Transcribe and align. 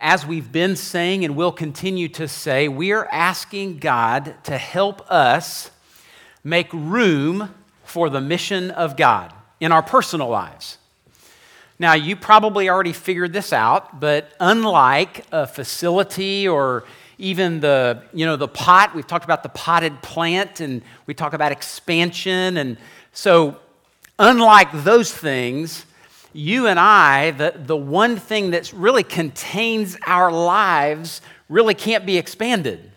As 0.00 0.24
we've 0.24 0.52
been 0.52 0.76
saying 0.76 1.24
and 1.24 1.34
will 1.34 1.50
continue 1.50 2.08
to 2.10 2.28
say, 2.28 2.68
we 2.68 2.92
are 2.92 3.08
asking 3.10 3.78
God 3.78 4.36
to 4.44 4.56
help 4.56 5.04
us 5.10 5.72
make 6.44 6.72
room 6.72 7.52
for 7.82 8.08
the 8.08 8.20
mission 8.20 8.70
of 8.70 8.96
God 8.96 9.32
in 9.58 9.72
our 9.72 9.82
personal 9.82 10.28
lives. 10.28 10.78
Now, 11.80 11.94
you 11.94 12.14
probably 12.14 12.68
already 12.68 12.92
figured 12.92 13.32
this 13.32 13.52
out, 13.52 13.98
but 13.98 14.30
unlike 14.38 15.24
a 15.32 15.48
facility 15.48 16.46
or 16.46 16.84
even 17.18 17.58
the, 17.58 18.04
you 18.12 18.24
know, 18.24 18.36
the 18.36 18.46
pot, 18.46 18.94
we've 18.94 19.06
talked 19.06 19.24
about 19.24 19.42
the 19.42 19.48
potted 19.48 20.00
plant 20.00 20.60
and 20.60 20.82
we 21.06 21.14
talk 21.14 21.32
about 21.32 21.50
expansion. 21.50 22.56
And 22.56 22.78
so, 23.12 23.58
unlike 24.16 24.68
those 24.84 25.12
things, 25.12 25.86
you 26.38 26.68
and 26.68 26.78
I, 26.78 27.32
the, 27.32 27.52
the 27.56 27.76
one 27.76 28.16
thing 28.16 28.52
that 28.52 28.72
really 28.72 29.02
contains 29.02 29.96
our 30.06 30.30
lives 30.30 31.20
really 31.48 31.74
can't 31.74 32.06
be 32.06 32.16
expanded. 32.16 32.92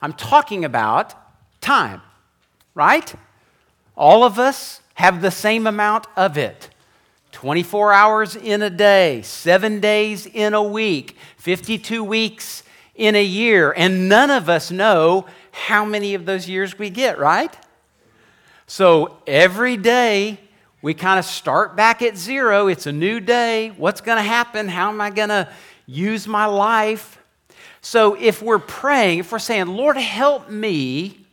I'm 0.00 0.12
talking 0.12 0.64
about 0.64 1.12
time, 1.60 2.00
right? 2.76 3.12
All 3.96 4.22
of 4.22 4.38
us 4.38 4.82
have 4.94 5.20
the 5.20 5.32
same 5.32 5.66
amount 5.66 6.06
of 6.16 6.38
it 6.38 6.70
24 7.32 7.92
hours 7.92 8.36
in 8.36 8.62
a 8.62 8.70
day, 8.70 9.20
seven 9.22 9.80
days 9.80 10.24
in 10.24 10.54
a 10.54 10.62
week, 10.62 11.16
52 11.38 12.04
weeks 12.04 12.62
in 12.94 13.16
a 13.16 13.24
year, 13.24 13.74
and 13.76 14.08
none 14.08 14.30
of 14.30 14.48
us 14.48 14.70
know 14.70 15.26
how 15.50 15.84
many 15.84 16.14
of 16.14 16.24
those 16.24 16.48
years 16.48 16.78
we 16.78 16.88
get, 16.88 17.18
right? 17.18 17.54
So 18.68 19.18
every 19.26 19.76
day, 19.76 20.38
we 20.86 20.94
kind 20.94 21.18
of 21.18 21.24
start 21.24 21.74
back 21.74 22.00
at 22.00 22.16
zero. 22.16 22.68
It's 22.68 22.86
a 22.86 22.92
new 22.92 23.18
day. 23.18 23.72
What's 23.76 24.00
going 24.00 24.18
to 24.18 24.22
happen? 24.22 24.68
How 24.68 24.88
am 24.88 25.00
I 25.00 25.10
going 25.10 25.30
to 25.30 25.48
use 25.84 26.28
my 26.28 26.46
life? 26.46 27.20
So, 27.80 28.14
if 28.14 28.40
we're 28.40 28.60
praying, 28.60 29.18
if 29.18 29.32
we're 29.32 29.40
saying, 29.40 29.66
Lord, 29.66 29.96
help 29.96 30.48
me 30.48 31.26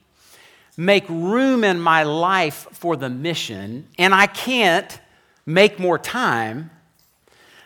make 0.76 1.08
room 1.08 1.64
in 1.64 1.80
my 1.80 2.02
life 2.02 2.68
for 2.72 2.96
the 2.96 3.12
mission, 3.12 3.88
and 4.00 4.16
I 4.16 4.26
can't 4.26 5.00
make 5.46 5.78
more 5.78 6.00
time, 6.00 6.72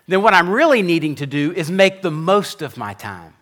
then 0.09 0.21
what 0.21 0.33
I'm 0.33 0.49
really 0.49 0.81
needing 0.81 1.15
to 1.15 1.25
do 1.25 1.53
is 1.53 1.71
make 1.71 2.01
the 2.01 2.11
most 2.11 2.61
of 2.61 2.75
my 2.75 2.95
time. 2.95 3.33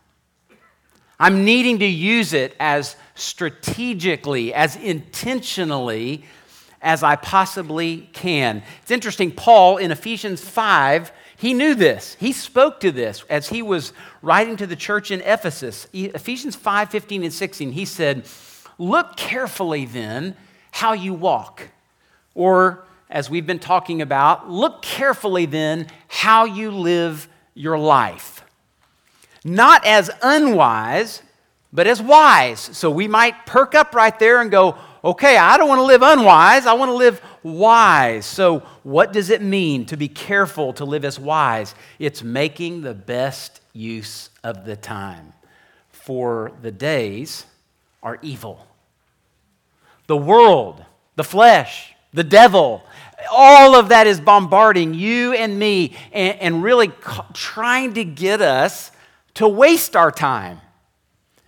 I'm 1.20 1.46
needing 1.46 1.80
to 1.80 1.88
use 1.88 2.32
it 2.32 2.56
as 2.60 2.96
strategically, 3.16 4.54
as 4.54 4.76
intentionally 4.76 6.26
as 6.82 7.04
I 7.04 7.16
possibly 7.16 8.10
can. 8.14 8.64
It's 8.82 8.92
interesting, 8.92 9.32
Paul 9.32 9.78
in 9.78 9.92
Ephesians 9.92 10.42
5, 10.42 11.12
he 11.38 11.54
knew 11.54 11.76
this. 11.76 12.16
He 12.20 12.32
spoke 12.32 12.80
to 12.82 12.92
this 12.92 13.24
as 13.30 13.50
he 13.50 13.62
was 13.62 13.92
writing 14.22 14.56
to 14.58 14.68
the 14.68 14.76
church 14.76 15.12
in 15.12 15.22
Ephesus. 15.22 15.88
Ephesians 15.94 16.56
5 16.56 16.90
15 16.90 17.24
and 17.24 17.34
16, 17.34 17.72
he 17.72 17.86
said, 17.86 18.26
Look 18.78 19.16
carefully 19.16 19.86
then 19.86 20.36
how 20.72 20.94
you 20.94 21.14
walk. 21.14 21.64
Or, 22.34 22.86
as 23.10 23.30
we've 23.30 23.48
been 23.48 23.60
talking 23.60 24.02
about, 24.02 24.50
look 24.50 24.82
carefully 24.82 25.46
then 25.46 25.88
how 26.08 26.46
you 26.46 26.72
live 26.72 27.28
your 27.54 27.78
life. 27.78 28.44
Not 29.44 29.86
as 29.86 30.10
unwise, 30.22 31.22
but 31.72 31.88
as 31.88 32.02
wise. 32.02 32.60
So 32.60 32.90
we 32.90 33.08
might 33.08 33.46
perk 33.46 33.76
up 33.76 33.94
right 33.94 34.18
there 34.18 34.42
and 34.42 34.50
go, 34.50 34.76
okay, 35.06 35.38
I 35.38 35.58
don't 35.58 35.70
want 35.70 35.80
to 35.80 35.84
live 35.84 36.02
unwise, 36.02 36.66
I 36.66 36.74
want 36.74 36.90
to 36.90 36.96
live 36.96 37.22
wise. 37.44 38.26
So, 38.26 38.60
what 38.82 39.14
does 39.14 39.30
it 39.30 39.42
mean 39.42 39.86
to 39.86 39.98
be 39.98 40.08
careful 40.08 40.74
to 40.74 40.86
live 40.86 41.06
as 41.06 41.20
wise? 41.20 41.76
It's 42.00 42.24
making 42.24 42.82
the 42.82 42.96
best 42.96 43.62
use 43.72 44.32
of 44.44 44.66
the 44.66 44.76
time, 44.76 45.34
for 45.92 46.52
the 46.62 46.72
days 46.72 47.46
are 48.02 48.18
evil. 48.24 48.66
The 50.08 50.18
world, 50.18 50.84
the 51.16 51.24
flesh, 51.24 51.94
the 52.14 52.24
devil, 52.24 52.84
all 53.32 53.76
of 53.76 53.90
that 53.90 54.08
is 54.08 54.20
bombarding 54.20 54.94
you 54.94 55.34
and 55.34 55.58
me 55.58 55.96
and, 56.12 56.40
and 56.40 56.64
really 56.64 56.92
trying 57.34 57.94
to 57.94 58.04
get 58.04 58.42
us 58.42 58.92
to 59.36 59.48
waste 59.48 59.96
our 59.96 60.12
time 60.12 60.62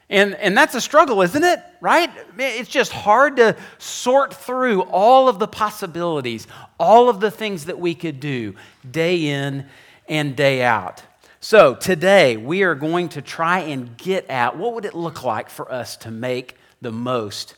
and, 0.09 0.35
and 0.35 0.57
that's 0.57 0.73
a 0.73 0.81
struggle, 0.81 1.22
isn't 1.22 1.44
it? 1.44 1.59
Right? 1.81 2.09
It's 2.38 2.69
just 2.69 2.91
hard 2.91 3.38
to 3.38 3.56
sort 3.78 4.34
through 4.34 4.84
all 4.84 5.28
of 5.28 5.38
the 5.40 5.47
possibilities, 5.47 6.47
all 6.79 7.09
of 7.09 7.19
the 7.19 7.29
things 7.29 7.66
that 7.66 7.79
we 7.79 7.94
could 7.94 8.19
do 8.19 8.56
day 8.90 9.28
in 9.28 9.66
and 10.07 10.35
day 10.35 10.63
out. 10.63 11.03
So 11.40 11.75
today 11.75 12.38
we 12.38 12.63
are 12.63 12.73
going 12.73 13.09
to 13.09 13.22
try 13.22 13.59
and 13.59 13.95
get 13.97 14.29
at 14.29 14.57
what 14.57 14.73
would 14.73 14.85
it 14.85 14.94
look 14.94 15.23
like 15.23 15.50
for 15.50 15.72
us 15.72 15.97
to 15.97 16.12
make 16.12 16.56
the 16.81 16.91
most 16.91 17.56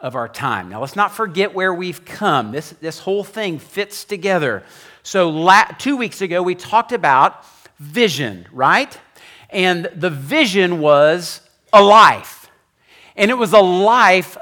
of 0.00 0.16
our 0.16 0.28
time. 0.28 0.70
Now 0.70 0.80
let's 0.80 0.96
not 0.96 1.12
forget 1.12 1.54
where 1.54 1.74
we've 1.74 2.04
come. 2.04 2.52
This, 2.52 2.70
this 2.80 2.98
whole 2.98 3.22
thing 3.22 3.58
fits 3.58 4.04
together. 4.04 4.64
So 5.02 5.28
la- 5.28 5.66
two 5.78 5.96
weeks 5.96 6.22
ago 6.22 6.42
we 6.42 6.54
talked 6.54 6.92
about 6.92 7.44
vision, 7.78 8.46
right? 8.52 8.98
And 9.50 9.90
the 9.94 10.10
vision 10.10 10.80
was 10.80 11.42
a 11.72 11.82
life. 11.82 12.50
And 13.16 13.30
it 13.30 13.34
was 13.34 13.52
a 13.52 13.60
life 13.60 14.36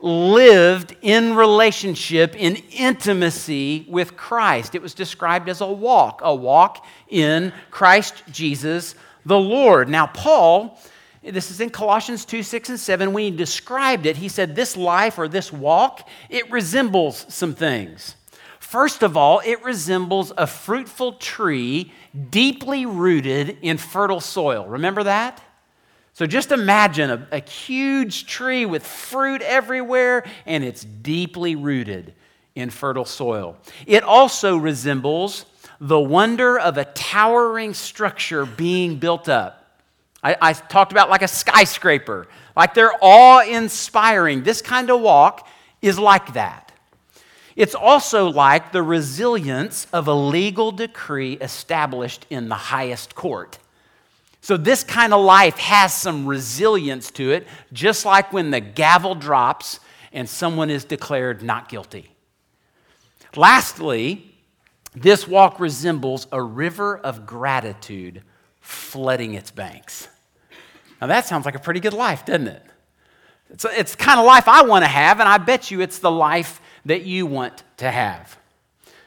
lived 0.00 0.94
in 1.02 1.34
relationship, 1.34 2.36
in 2.36 2.56
intimacy 2.70 3.86
with 3.88 4.16
Christ. 4.16 4.74
It 4.74 4.82
was 4.82 4.94
described 4.94 5.48
as 5.48 5.60
a 5.60 5.66
walk, 5.66 6.20
a 6.22 6.34
walk 6.34 6.86
in 7.08 7.52
Christ 7.70 8.22
Jesus 8.30 8.94
the 9.26 9.38
Lord. 9.38 9.88
Now, 9.88 10.06
Paul, 10.06 10.78
this 11.22 11.50
is 11.50 11.60
in 11.60 11.70
Colossians 11.70 12.24
2 12.24 12.42
6 12.42 12.70
and 12.70 12.80
7, 12.80 13.12
when 13.12 13.24
he 13.24 13.30
described 13.30 14.06
it, 14.06 14.16
he 14.16 14.28
said, 14.28 14.56
This 14.56 14.76
life 14.76 15.18
or 15.18 15.28
this 15.28 15.52
walk, 15.52 16.08
it 16.28 16.50
resembles 16.50 17.26
some 17.28 17.54
things. 17.54 18.16
First 18.58 19.02
of 19.02 19.16
all, 19.16 19.40
it 19.44 19.62
resembles 19.62 20.32
a 20.36 20.46
fruitful 20.46 21.14
tree 21.14 21.92
deeply 22.30 22.86
rooted 22.86 23.58
in 23.62 23.78
fertile 23.78 24.20
soil. 24.20 24.66
Remember 24.66 25.04
that? 25.04 25.42
So 26.18 26.26
just 26.26 26.50
imagine 26.50 27.10
a, 27.12 27.28
a, 27.30 27.40
huge 27.48 28.26
tree 28.26 28.66
with 28.66 28.84
fruit 28.84 29.40
everywhere, 29.40 30.24
and 30.46 30.64
it's 30.64 30.82
deeply 30.82 31.54
rooted 31.54 32.12
in 32.56 32.70
fertile 32.70 33.04
soil. 33.04 33.56
It 33.86 34.02
also 34.02 34.56
resembles 34.56 35.46
the 35.80 36.00
wonder 36.00 36.58
of 36.58 36.76
a 36.76 36.86
towering 36.86 37.72
structure 37.72 38.44
being 38.44 38.96
built 38.98 39.28
up. 39.28 39.80
I, 40.20 40.34
I 40.42 40.52
talked 40.54 40.90
about 40.90 41.08
like 41.08 41.22
a 41.22 41.28
skyscraper, 41.28 42.26
like 42.56 42.74
they're 42.74 42.98
awe 43.00 43.44
inspiring. 43.44 44.42
This 44.42 44.60
kind 44.60 44.90
of 44.90 45.00
walk 45.00 45.46
is 45.82 46.00
like 46.00 46.32
that. 46.32 46.72
It's 47.54 47.76
also 47.76 48.28
like 48.28 48.72
the 48.72 48.82
resilience 48.82 49.86
of 49.92 50.08
a 50.08 50.14
legal 50.14 50.72
decree 50.72 51.34
established 51.34 52.26
in 52.28 52.48
the 52.48 52.56
highest 52.56 53.14
court. 53.14 53.60
So, 54.48 54.56
this 54.56 54.82
kind 54.82 55.12
of 55.12 55.22
life 55.22 55.58
has 55.58 55.92
some 55.92 56.26
resilience 56.26 57.10
to 57.10 57.32
it, 57.32 57.46
just 57.70 58.06
like 58.06 58.32
when 58.32 58.50
the 58.50 58.60
gavel 58.60 59.14
drops 59.14 59.78
and 60.10 60.26
someone 60.26 60.70
is 60.70 60.86
declared 60.86 61.42
not 61.42 61.68
guilty. 61.68 62.10
Lastly, 63.36 64.34
this 64.94 65.28
walk 65.28 65.60
resembles 65.60 66.28
a 66.32 66.40
river 66.40 66.96
of 66.96 67.26
gratitude 67.26 68.22
flooding 68.62 69.34
its 69.34 69.50
banks. 69.50 70.08
Now, 70.98 71.08
that 71.08 71.26
sounds 71.26 71.44
like 71.44 71.54
a 71.54 71.58
pretty 71.60 71.80
good 71.80 71.92
life, 71.92 72.24
doesn't 72.24 72.48
it? 72.48 72.62
It's, 73.50 73.66
it's 73.66 73.96
the 73.96 74.02
kind 74.02 74.18
of 74.18 74.24
life 74.24 74.48
I 74.48 74.62
want 74.62 74.82
to 74.82 74.88
have, 74.88 75.20
and 75.20 75.28
I 75.28 75.36
bet 75.36 75.70
you 75.70 75.82
it's 75.82 75.98
the 75.98 76.10
life 76.10 76.62
that 76.86 77.02
you 77.04 77.26
want 77.26 77.64
to 77.76 77.90
have. 77.90 78.38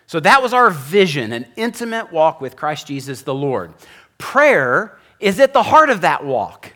So, 0.05 0.19
that 0.19 0.43
was 0.43 0.53
our 0.53 0.69
vision 0.69 1.33
an 1.33 1.47
intimate 1.55 2.11
walk 2.11 2.41
with 2.41 2.55
Christ 2.55 2.85
Jesus 2.85 3.23
the 3.23 3.33
Lord. 3.33 3.73
Prayer 4.19 4.99
is 5.21 5.39
at 5.39 5.53
the 5.53 5.63
heart 5.63 5.89
of 5.89 6.01
that 6.01 6.25
walk. 6.25 6.73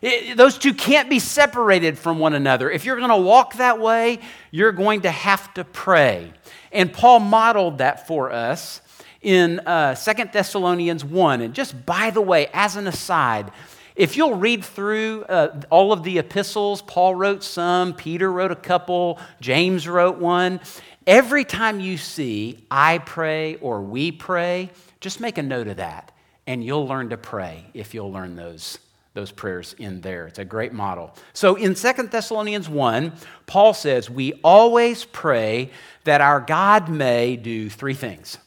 It, 0.00 0.36
those 0.36 0.58
two 0.58 0.74
can't 0.74 1.10
be 1.10 1.18
separated 1.18 1.98
from 1.98 2.18
one 2.18 2.34
another. 2.34 2.70
If 2.70 2.84
you're 2.84 2.96
going 2.96 3.10
to 3.10 3.16
walk 3.16 3.54
that 3.54 3.80
way, 3.80 4.20
you're 4.50 4.72
going 4.72 5.02
to 5.02 5.10
have 5.10 5.52
to 5.54 5.64
pray. 5.64 6.32
And 6.72 6.92
Paul 6.92 7.20
modeled 7.20 7.78
that 7.78 8.06
for 8.06 8.30
us 8.30 8.80
in 9.20 9.60
uh, 9.60 9.94
2 9.94 10.24
Thessalonians 10.32 11.04
1. 11.04 11.40
And 11.40 11.54
just 11.54 11.84
by 11.84 12.10
the 12.10 12.20
way, 12.20 12.48
as 12.52 12.76
an 12.76 12.86
aside, 12.86 13.50
if 13.96 14.16
you'll 14.16 14.36
read 14.36 14.64
through 14.64 15.24
uh, 15.24 15.60
all 15.70 15.92
of 15.92 16.04
the 16.04 16.18
epistles, 16.18 16.82
Paul 16.82 17.16
wrote 17.16 17.42
some, 17.42 17.94
Peter 17.94 18.30
wrote 18.30 18.52
a 18.52 18.56
couple, 18.56 19.18
James 19.40 19.88
wrote 19.88 20.18
one. 20.18 20.60
Every 21.04 21.44
time 21.44 21.80
you 21.80 21.96
see 21.96 22.64
I 22.70 22.98
pray 22.98 23.56
or 23.56 23.82
we 23.82 24.12
pray, 24.12 24.70
just 25.00 25.20
make 25.20 25.38
a 25.38 25.42
note 25.42 25.66
of 25.66 25.78
that 25.78 26.12
and 26.48 26.64
you'll 26.64 26.88
learn 26.88 27.10
to 27.10 27.18
pray 27.18 27.66
if 27.74 27.92
you'll 27.92 28.10
learn 28.10 28.34
those, 28.34 28.78
those 29.12 29.30
prayers 29.30 29.74
in 29.78 30.00
there. 30.00 30.26
It's 30.26 30.38
a 30.38 30.46
great 30.46 30.72
model. 30.72 31.14
So 31.34 31.56
in 31.56 31.76
Second 31.76 32.10
Thessalonians 32.10 32.70
1, 32.70 33.12
Paul 33.46 33.74
says, 33.74 34.08
We 34.08 34.32
always 34.42 35.04
pray 35.04 35.70
that 36.04 36.22
our 36.22 36.40
God 36.40 36.88
may 36.88 37.36
do 37.36 37.68
three 37.68 37.92
things. 37.92 38.38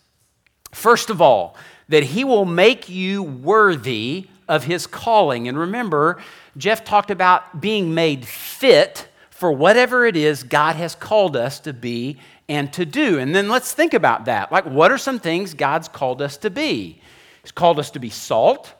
First 0.71 1.11
of 1.11 1.21
all, 1.21 1.55
that 1.89 2.01
he 2.01 2.23
will 2.23 2.43
make 2.43 2.89
you 2.89 3.21
worthy 3.21 4.27
of 4.47 4.63
his 4.63 4.87
calling. 4.87 5.47
And 5.47 5.59
remember, 5.59 6.19
Jeff 6.57 6.83
talked 6.83 7.11
about 7.11 7.61
being 7.61 7.93
made 7.93 8.25
fit 8.25 9.07
for 9.29 9.51
whatever 9.51 10.07
it 10.07 10.17
is 10.17 10.41
God 10.41 10.75
has 10.75 10.95
called 10.95 11.37
us 11.37 11.59
to 11.59 11.71
be 11.71 12.17
and 12.49 12.73
to 12.73 12.83
do. 12.83 13.19
And 13.19 13.35
then 13.35 13.47
let's 13.47 13.73
think 13.73 13.93
about 13.93 14.25
that. 14.25 14.51
Like, 14.51 14.65
what 14.65 14.91
are 14.91 14.97
some 14.97 15.19
things 15.19 15.53
God's 15.53 15.87
called 15.87 16.19
us 16.19 16.35
to 16.37 16.49
be? 16.49 16.99
He's 17.41 17.51
called 17.51 17.79
us 17.79 17.91
to 17.91 17.99
be 17.99 18.09
salt, 18.09 18.73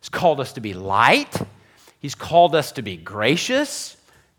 He's 0.00 0.08
called 0.08 0.40
us 0.40 0.52
to 0.54 0.60
be 0.60 0.74
light, 0.74 1.34
He's 2.00 2.14
called 2.14 2.54
us 2.54 2.72
to 2.72 2.82
be 2.82 2.96
gracious, 2.96 3.96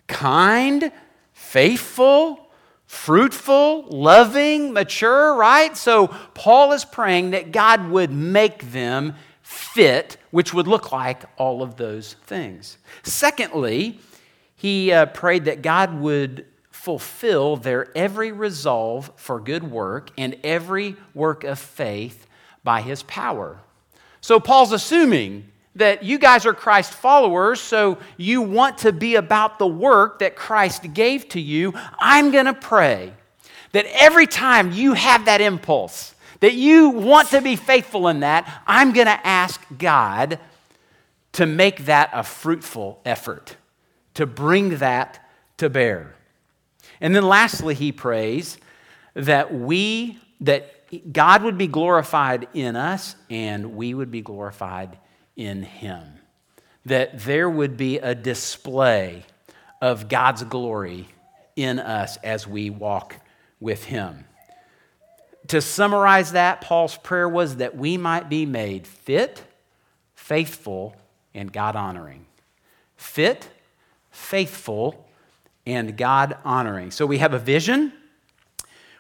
kind, 0.08 0.92
faithful, 1.34 2.48
fruitful, 2.86 3.84
loving, 3.90 4.74
mature, 4.74 5.36
right? 5.36 5.78
So 5.78 6.08
Paul 6.34 6.74
is 6.74 6.84
praying 6.86 7.32
that 7.32 7.52
God 7.52 7.90
would 7.90 8.12
make 8.12 8.72
them 8.72 9.16
fit, 9.42 10.18
which 10.32 10.54
would 10.54 10.68
look 10.68 10.92
like 10.92 11.24
all 11.38 11.62
of 11.62 11.76
those 11.76 12.14
things. 12.26 12.78
Secondly, 13.04 14.00
he 14.56 14.92
uh, 14.92 15.06
prayed 15.08 15.46
that 15.46 15.62
God 15.62 16.00
would 16.00 16.46
fulfill 16.72 17.58
their 17.58 17.96
every 17.96 18.32
resolve 18.32 19.12
for 19.16 19.40
good 19.40 19.64
work 19.64 20.12
and 20.18 20.36
every 20.44 20.96
work 21.14 21.44
of 21.44 21.60
faith 21.60 22.26
by 22.64 22.82
his 22.82 23.04
power. 23.04 23.60
So 24.22 24.40
Paul's 24.40 24.72
assuming 24.72 25.46
that 25.76 26.04
you 26.04 26.20
guys 26.20 26.46
are 26.46 26.54
Christ 26.54 26.94
followers, 26.94 27.62
so 27.62 27.98
you 28.18 28.42
want 28.42 28.80
to 28.80 28.92
be 28.92 29.16
about 29.16 29.60
the 29.60 29.68
work 29.68 30.20
that 30.20 30.36
Christ 30.36 30.94
gave 30.94 31.30
to 31.30 31.40
you. 31.40 31.74
I'm 32.00 32.32
going 32.32 32.46
to 32.46 32.54
pray 32.54 33.14
that 33.72 33.86
every 33.94 34.28
time 34.28 34.72
you 34.72 34.94
have 34.94 35.26
that 35.26 35.42
impulse, 35.42 36.14
that 36.42 36.54
you 36.54 36.90
want 36.90 37.30
to 37.30 37.42
be 37.42 37.56
faithful 37.56 38.08
in 38.08 38.22
that, 38.22 38.62
I'm 38.68 38.94
going 38.94 39.08
to 39.08 39.28
ask 39.28 39.62
God 39.78 40.40
to 41.34 41.46
make 41.46 41.86
that 41.86 42.10
a 42.14 42.24
fruitful 42.24 43.00
effort, 43.06 43.56
to 44.16 44.26
bring 44.26 44.78
that 44.78 45.30
to 45.58 45.70
bear. 45.70 46.16
And 47.00 47.16
then 47.16 47.24
lastly, 47.24 47.76
he 47.76 47.92
prays 47.92 48.58
that 49.14 49.54
we, 49.54 50.20
that 50.42 50.79
God 51.12 51.44
would 51.44 51.58
be 51.58 51.68
glorified 51.68 52.48
in 52.54 52.76
us 52.76 53.16
and 53.30 53.76
we 53.76 53.94
would 53.94 54.12
be 54.12 54.22
glorified 54.22 54.98
in 55.36 55.64
him. 55.64 56.04
That 56.86 57.20
there 57.20 57.50
would 57.50 57.78
be 57.78 58.00
a 58.00 58.16
display 58.16 59.26
of 59.82 60.10
God's 60.10 60.44
glory 60.44 61.08
in 61.56 61.80
us 61.80 62.18
as 62.18 62.48
we 62.48 62.70
walk 62.70 63.16
with 63.60 63.84
him. 63.86 64.26
To 65.48 65.62
summarize 65.62 66.34
that, 66.34 66.62
Paul's 66.62 66.98
prayer 66.98 67.28
was 67.28 67.58
that 67.58 67.76
we 67.76 67.98
might 67.98 68.30
be 68.30 68.46
made 68.46 68.86
fit, 68.86 69.42
faithful, 70.16 70.96
and 71.34 71.52
God 71.52 71.76
honoring. 71.76 72.26
Fit, 72.96 73.48
faithful, 74.12 75.08
and 75.66 75.98
God 75.98 76.38
honoring. 76.44 76.92
So 76.92 77.06
we 77.06 77.18
have 77.20 77.34
a 77.34 77.40
vision. 77.40 77.94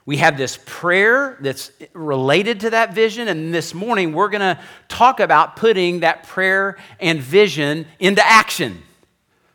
We 0.09 0.17
have 0.17 0.37
this 0.39 0.57
prayer 0.65 1.37
that's 1.39 1.71
related 1.93 2.61
to 2.61 2.71
that 2.71 2.95
vision, 2.95 3.27
and 3.27 3.53
this 3.53 3.75
morning 3.75 4.11
we're 4.11 4.29
going 4.29 4.41
to 4.41 4.59
talk 4.87 5.19
about 5.19 5.55
putting 5.55 5.99
that 5.99 6.25
prayer 6.25 6.77
and 6.99 7.21
vision 7.21 7.85
into 7.99 8.25
action. 8.25 8.81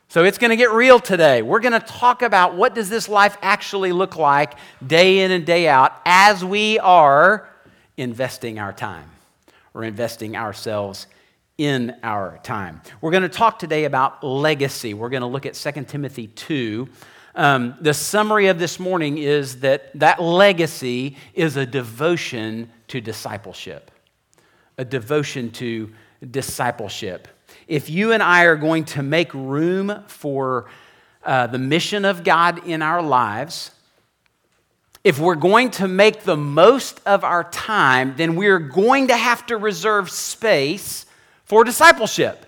So 0.07 0.23
it's 0.23 0.37
going 0.37 0.51
to 0.51 0.55
get 0.55 0.71
real 0.71 0.97
today. 0.97 1.41
We're 1.41 1.59
going 1.59 1.77
to 1.77 1.85
talk 1.85 2.21
about 2.21 2.55
what 2.55 2.73
does 2.73 2.89
this 2.89 3.09
life 3.09 3.37
actually 3.41 3.91
look 3.91 4.15
like 4.15 4.53
day 4.87 5.25
in 5.25 5.31
and 5.31 5.45
day 5.45 5.67
out 5.67 5.91
as 6.05 6.45
we 6.45 6.79
are 6.79 7.49
investing 7.97 8.57
our 8.57 8.71
time 8.71 9.09
or 9.73 9.83
investing 9.83 10.37
ourselves 10.37 11.07
in 11.57 11.93
our 12.01 12.39
time. 12.43 12.81
We're 13.01 13.11
going 13.11 13.23
to 13.23 13.29
talk 13.29 13.59
today 13.59 13.83
about 13.83 14.23
legacy. 14.23 14.93
We're 14.93 15.09
going 15.09 15.19
to 15.19 15.27
look 15.27 15.45
at 15.45 15.55
2 15.55 15.83
Timothy 15.83 16.27
2. 16.27 16.87
Um, 17.35 17.75
the 17.81 17.93
summary 17.93 18.47
of 18.47 18.59
this 18.59 18.79
morning 18.79 19.17
is 19.17 19.59
that 19.59 19.91
that 19.99 20.21
legacy 20.21 21.17
is 21.33 21.57
a 21.57 21.65
devotion 21.65 22.71
to 22.87 23.01
discipleship. 23.01 23.91
A 24.77 24.85
devotion 24.85 25.51
to 25.51 25.91
discipleship 26.31 27.27
if 27.67 27.89
you 27.89 28.11
and 28.11 28.21
I 28.21 28.43
are 28.43 28.55
going 28.55 28.85
to 28.85 29.03
make 29.03 29.33
room 29.33 30.03
for 30.07 30.65
uh, 31.23 31.47
the 31.47 31.57
mission 31.57 32.05
of 32.05 32.23
God 32.23 32.67
in 32.67 32.81
our 32.81 33.01
lives, 33.01 33.71
if 35.03 35.19
we're 35.19 35.35
going 35.35 35.71
to 35.71 35.87
make 35.87 36.23
the 36.23 36.37
most 36.37 37.01
of 37.05 37.23
our 37.23 37.43
time, 37.43 38.15
then 38.17 38.35
we're 38.35 38.59
going 38.59 39.07
to 39.07 39.17
have 39.17 39.45
to 39.47 39.57
reserve 39.57 40.09
space 40.09 41.05
for 41.43 41.63
discipleship. 41.63 42.44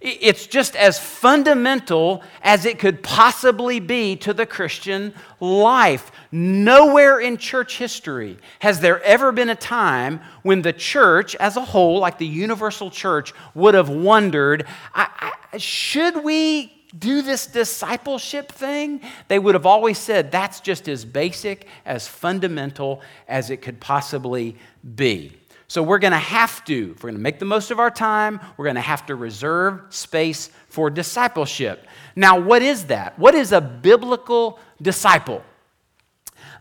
It's 0.00 0.46
just 0.46 0.76
as 0.76 0.98
fundamental 0.98 2.22
as 2.40 2.64
it 2.64 2.78
could 2.78 3.02
possibly 3.02 3.80
be 3.80 4.16
to 4.16 4.32
the 4.32 4.46
Christian 4.46 5.12
life. 5.40 6.10
Nowhere 6.32 7.20
in 7.20 7.36
church 7.36 7.76
history 7.76 8.38
has 8.60 8.80
there 8.80 9.02
ever 9.02 9.30
been 9.30 9.50
a 9.50 9.54
time 9.54 10.20
when 10.42 10.62
the 10.62 10.72
church 10.72 11.34
as 11.36 11.58
a 11.58 11.60
whole, 11.60 11.98
like 11.98 12.16
the 12.16 12.26
universal 12.26 12.90
church, 12.90 13.34
would 13.54 13.74
have 13.74 13.90
wondered 13.90 14.66
I, 14.94 15.34
I, 15.52 15.58
should 15.58 16.24
we 16.24 16.72
do 16.98 17.20
this 17.20 17.46
discipleship 17.46 18.50
thing? 18.50 19.02
They 19.28 19.38
would 19.38 19.54
have 19.54 19.66
always 19.66 19.98
said 19.98 20.32
that's 20.32 20.60
just 20.60 20.88
as 20.88 21.04
basic, 21.04 21.66
as 21.84 22.08
fundamental 22.08 23.02
as 23.28 23.50
it 23.50 23.58
could 23.58 23.80
possibly 23.80 24.56
be. 24.94 25.39
So 25.70 25.84
we're 25.84 26.00
going 26.00 26.10
to 26.10 26.18
have 26.18 26.64
to, 26.64 26.94
if 26.96 27.04
we're 27.04 27.10
going 27.10 27.18
to 27.18 27.22
make 27.22 27.38
the 27.38 27.44
most 27.44 27.70
of 27.70 27.78
our 27.78 27.92
time, 27.92 28.40
we're 28.56 28.64
going 28.64 28.74
to 28.74 28.80
have 28.80 29.06
to 29.06 29.14
reserve 29.14 29.82
space 29.90 30.50
for 30.68 30.90
discipleship. 30.90 31.86
Now, 32.16 32.40
what 32.40 32.60
is 32.60 32.86
that? 32.86 33.16
What 33.20 33.36
is 33.36 33.52
a 33.52 33.60
biblical 33.60 34.58
disciple? 34.82 35.44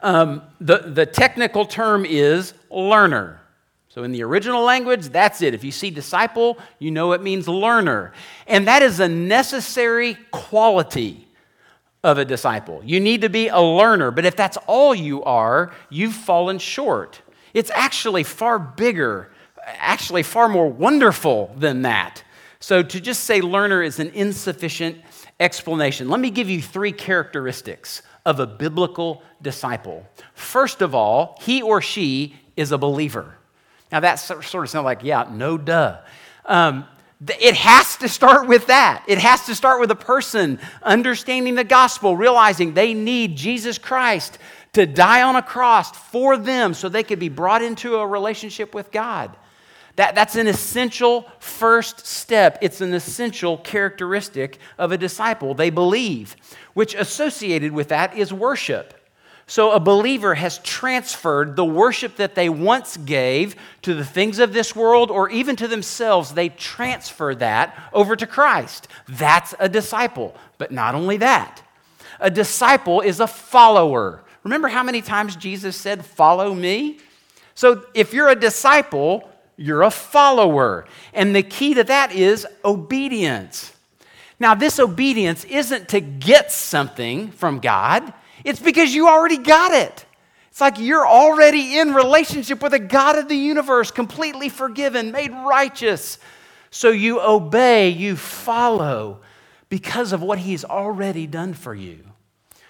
Um, 0.03 0.43
the, 0.61 0.91
the 0.93 1.07
technical 1.07 1.65
term 1.65 2.05
is 2.05 2.53
learner. 2.69 3.41
So, 3.87 4.03
in 4.03 4.11
the 4.11 4.21
original 4.21 4.61
language, 4.61 5.07
that's 5.07 5.41
it. 5.41 5.55
If 5.55 5.63
you 5.63 5.71
see 5.71 5.89
disciple, 5.89 6.59
you 6.77 6.91
know 6.91 7.13
it 7.13 7.23
means 7.23 7.47
learner. 7.47 8.13
And 8.45 8.67
that 8.67 8.83
is 8.83 8.99
a 8.99 9.09
necessary 9.09 10.19
quality 10.29 11.27
of 12.03 12.19
a 12.19 12.25
disciple. 12.25 12.83
You 12.85 12.99
need 12.99 13.21
to 13.21 13.29
be 13.29 13.47
a 13.47 13.59
learner, 13.59 14.11
but 14.11 14.25
if 14.25 14.35
that's 14.35 14.57
all 14.67 14.93
you 14.93 15.23
are, 15.23 15.73
you've 15.89 16.13
fallen 16.13 16.59
short. 16.59 17.23
It's 17.53 17.71
actually 17.73 18.23
far 18.23 18.59
bigger, 18.59 19.31
actually 19.65 20.23
far 20.23 20.49
more 20.49 20.67
wonderful 20.67 21.53
than 21.57 21.83
that. 21.83 22.23
So 22.59 22.83
to 22.83 22.99
just 22.99 23.23
say 23.23 23.41
learner 23.41 23.81
is 23.81 23.99
an 23.99 24.09
insufficient 24.09 24.97
explanation. 25.39 26.09
Let 26.09 26.19
me 26.19 26.29
give 26.29 26.49
you 26.49 26.61
three 26.61 26.91
characteristics 26.91 28.01
of 28.25 28.39
a 28.39 28.47
biblical 28.47 29.23
disciple. 29.41 30.05
First 30.33 30.81
of 30.81 30.93
all, 30.93 31.37
he 31.41 31.61
or 31.61 31.81
she 31.81 32.35
is 32.57 32.71
a 32.71 32.77
believer. 32.77 33.35
Now 33.91 34.01
that 34.01 34.15
sort 34.15 34.39
of 34.53 34.69
sounds 34.69 34.85
like, 34.85 35.03
yeah, 35.03 35.27
no 35.31 35.57
duh. 35.57 35.99
Um, 36.45 36.85
it 37.27 37.55
has 37.55 37.97
to 37.97 38.07
start 38.07 38.47
with 38.47 38.67
that. 38.67 39.03
It 39.07 39.17
has 39.17 39.45
to 39.47 39.55
start 39.55 39.81
with 39.81 39.91
a 39.91 39.95
person 39.95 40.59
understanding 40.81 41.55
the 41.55 41.65
gospel, 41.65 42.15
realizing 42.15 42.73
they 42.73 42.93
need 42.93 43.35
Jesus 43.35 43.77
Christ 43.77 44.37
to 44.73 44.85
die 44.85 45.21
on 45.23 45.35
a 45.35 45.41
cross 45.41 45.91
for 45.91 46.37
them 46.37 46.73
so 46.73 46.89
they 46.89 47.03
could 47.03 47.19
be 47.19 47.29
brought 47.29 47.61
into 47.61 47.95
a 47.95 48.07
relationship 48.07 48.73
with 48.73 48.91
God. 48.91 49.35
That, 49.95 50.15
that's 50.15 50.35
an 50.35 50.47
essential 50.47 51.29
first 51.39 52.05
step. 52.05 52.57
It's 52.61 52.79
an 52.79 52.93
essential 52.93 53.57
characteristic 53.57 54.57
of 54.77 54.91
a 54.91 54.97
disciple. 54.97 55.53
They 55.53 55.71
believe, 55.71 56.35
which 56.73 56.95
associated 56.95 57.73
with 57.73 57.89
that 57.89 58.15
is 58.15 58.31
worship. 58.31 58.93
So 59.49 59.71
a 59.71 59.79
believer 59.79 60.35
has 60.35 60.59
transferred 60.59 61.55
the 61.55 61.65
worship 61.65 62.17
that 62.17 62.35
they 62.35 62.49
once 62.49 62.97
gave 62.97 63.55
to 63.81 63.95
the 63.95 64.05
things 64.05 64.37
of 64.37 64.53
this 64.53 64.75
world 64.75 65.09
or 65.09 65.27
even 65.31 65.55
to 65.55 65.67
themselves. 65.67 66.33
They 66.33 66.49
transfer 66.49 67.33
that 67.35 67.75
over 67.91 68.15
to 68.15 68.27
Christ. 68.27 68.87
That's 69.07 69.55
a 69.59 69.67
disciple. 69.67 70.35
But 70.59 70.71
not 70.71 70.93
only 70.93 71.17
that, 71.17 71.63
a 72.19 72.29
disciple 72.29 73.01
is 73.01 73.19
a 73.19 73.25
follower. 73.25 74.21
Remember 74.43 74.67
how 74.67 74.83
many 74.83 75.01
times 75.01 75.35
Jesus 75.35 75.75
said, 75.75 76.05
Follow 76.05 76.53
me? 76.53 76.99
So 77.55 77.83
if 77.93 78.13
you're 78.13 78.29
a 78.29 78.35
disciple, 78.35 79.29
you're 79.57 79.81
a 79.81 79.91
follower. 79.91 80.85
And 81.13 81.35
the 81.35 81.43
key 81.43 81.73
to 81.73 81.83
that 81.83 82.13
is 82.13 82.47
obedience. 82.63 83.73
Now, 84.39 84.55
this 84.55 84.79
obedience 84.79 85.43
isn't 85.43 85.89
to 85.89 85.99
get 85.99 86.51
something 86.51 87.31
from 87.31 87.59
God, 87.59 88.13
it's 88.45 88.61
because 88.61 88.95
you 88.95 89.09
already 89.09 89.37
got 89.37 89.73
it. 89.73 90.05
It's 90.49 90.61
like 90.61 90.79
you're 90.79 91.05
already 91.05 91.77
in 91.77 91.93
relationship 91.93 92.61
with 92.63 92.71
the 92.71 92.79
God 92.79 93.17
of 93.17 93.27
the 93.27 93.35
universe, 93.35 93.91
completely 93.91 94.49
forgiven, 94.49 95.11
made 95.11 95.31
righteous. 95.31 96.17
So 96.71 96.89
you 96.89 97.21
obey, 97.21 97.89
you 97.89 98.15
follow 98.15 99.19
because 99.69 100.13
of 100.13 100.21
what 100.21 100.39
He's 100.39 100.63
already 100.65 101.27
done 101.27 101.53
for 101.53 101.75
you. 101.75 102.08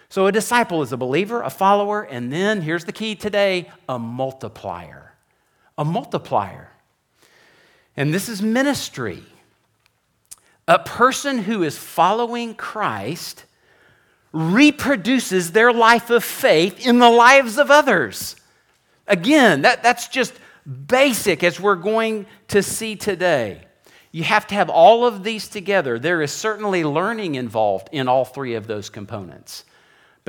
So, 0.09 0.25
a 0.25 0.31
disciple 0.31 0.81
is 0.81 0.91
a 0.91 0.97
believer, 0.97 1.41
a 1.41 1.49
follower, 1.49 2.01
and 2.01 2.33
then 2.33 2.61
here's 2.61 2.85
the 2.85 2.91
key 2.91 3.15
today 3.15 3.71
a 3.87 3.99
multiplier. 3.99 5.13
A 5.77 5.85
multiplier. 5.85 6.71
And 7.95 8.13
this 8.13 8.27
is 8.27 8.41
ministry. 8.41 9.23
A 10.67 10.79
person 10.79 11.39
who 11.39 11.63
is 11.63 11.77
following 11.77 12.55
Christ 12.55 13.45
reproduces 14.31 15.51
their 15.51 15.73
life 15.73 16.09
of 16.09 16.23
faith 16.23 16.85
in 16.85 16.99
the 16.99 17.09
lives 17.09 17.57
of 17.57 17.71
others. 17.71 18.35
Again, 19.07 19.63
that, 19.63 19.81
that's 19.81 20.07
just 20.07 20.33
basic 20.87 21.43
as 21.43 21.59
we're 21.59 21.75
going 21.75 22.27
to 22.49 22.61
see 22.61 22.95
today. 22.95 23.61
You 24.11 24.23
have 24.23 24.47
to 24.47 24.55
have 24.55 24.69
all 24.69 25.05
of 25.05 25.23
these 25.23 25.47
together. 25.47 25.99
There 25.99 26.21
is 26.21 26.31
certainly 26.31 26.83
learning 26.83 27.35
involved 27.35 27.89
in 27.91 28.07
all 28.07 28.25
three 28.25 28.55
of 28.55 28.67
those 28.67 28.89
components, 28.89 29.65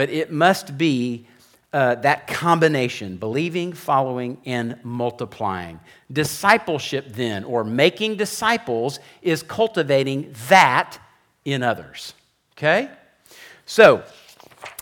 but 0.01 0.09
it 0.09 0.33
must 0.33 0.79
be 0.79 1.27
uh, 1.75 1.95
that 1.97 2.27
combination 2.27 3.19
believing, 3.19 3.71
following, 3.71 4.39
and 4.47 4.83
multiplying. 4.83 5.79
Discipleship, 6.11 7.05
then, 7.11 7.45
or 7.45 7.65
making 7.65 8.17
disciples, 8.17 8.99
is 9.21 9.43
cultivating 9.43 10.35
that 10.49 10.97
in 11.45 11.63
others. 11.63 12.15
Okay? 12.55 12.89
So, 13.67 14.03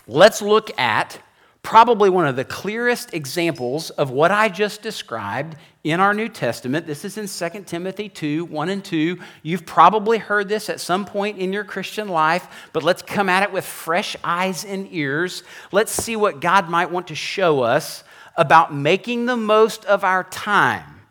let's 0.07 0.41
look 0.41 0.71
at 0.79 1.19
probably 1.61 2.09
one 2.09 2.25
of 2.25 2.35
the 2.35 2.45
clearest 2.45 3.13
examples 3.13 3.89
of 3.91 4.11
what 4.11 4.31
I 4.31 4.49
just 4.49 4.81
described 4.81 5.55
in 5.83 5.99
our 5.99 6.13
New 6.13 6.29
Testament. 6.29 6.85
This 6.85 7.05
is 7.05 7.17
in 7.17 7.27
2 7.27 7.63
Timothy 7.63 8.09
2 8.09 8.45
1 8.45 8.69
and 8.69 8.83
2. 8.83 9.17
You've 9.43 9.65
probably 9.65 10.17
heard 10.17 10.49
this 10.49 10.69
at 10.69 10.79
some 10.79 11.05
point 11.05 11.37
in 11.37 11.53
your 11.53 11.63
Christian 11.63 12.07
life, 12.07 12.47
but 12.73 12.83
let's 12.83 13.01
come 13.01 13.29
at 13.29 13.43
it 13.43 13.51
with 13.51 13.65
fresh 13.65 14.15
eyes 14.23 14.65
and 14.65 14.87
ears. 14.91 15.43
Let's 15.71 15.91
see 15.91 16.15
what 16.15 16.41
God 16.41 16.69
might 16.69 16.91
want 16.91 17.07
to 17.07 17.15
show 17.15 17.61
us 17.61 18.03
about 18.35 18.73
making 18.73 19.25
the 19.25 19.37
most 19.37 19.85
of 19.85 20.03
our 20.03 20.23
time. 20.25 21.01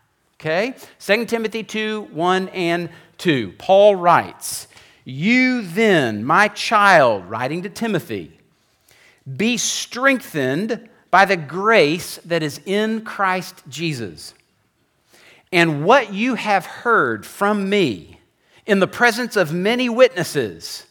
Okay? 0.41 0.75
2 1.01 1.27
Timothy 1.27 1.63
2 1.63 2.09
1 2.13 2.49
and 2.49 2.89
2. 3.19 3.55
Paul 3.59 3.97
writes, 3.97 4.69
You 5.05 5.63
then, 5.63 6.25
my 6.25 6.49
child, 6.49 7.29
writing 7.29 7.63
to 7.63 7.69
Timothy, 7.69 8.38
be 9.37 9.57
strengthened 9.57 10.89
by 11.11 11.25
the 11.25 11.37
grace 11.37 12.19
that 12.25 12.43
is 12.43 12.61
in 12.65 13.03
Christ 13.03 13.63
Jesus. 13.69 14.35
And 15.51 15.85
what 15.85 16.13
you 16.13 16.35
have 16.35 16.67
heard 16.67 17.25
from 17.25 17.69
me 17.71 18.19
in 18.69 18.81
the 18.81 18.87
presence 18.87 19.35
of 19.35 19.53
many 19.53 19.89
witnesses, 19.89 20.87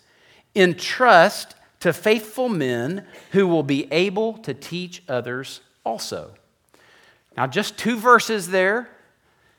entrust 0.56 1.54
to 1.80 1.94
faithful 1.94 2.50
men 2.50 3.06
who 3.32 3.48
will 3.48 3.62
be 3.62 3.88
able 3.94 4.34
to 4.40 4.54
teach 4.54 5.04
others 5.08 5.62
also. 5.86 6.32
Now, 7.38 7.46
just 7.46 7.78
two 7.78 7.98
verses 7.98 8.50
there. 8.50 8.90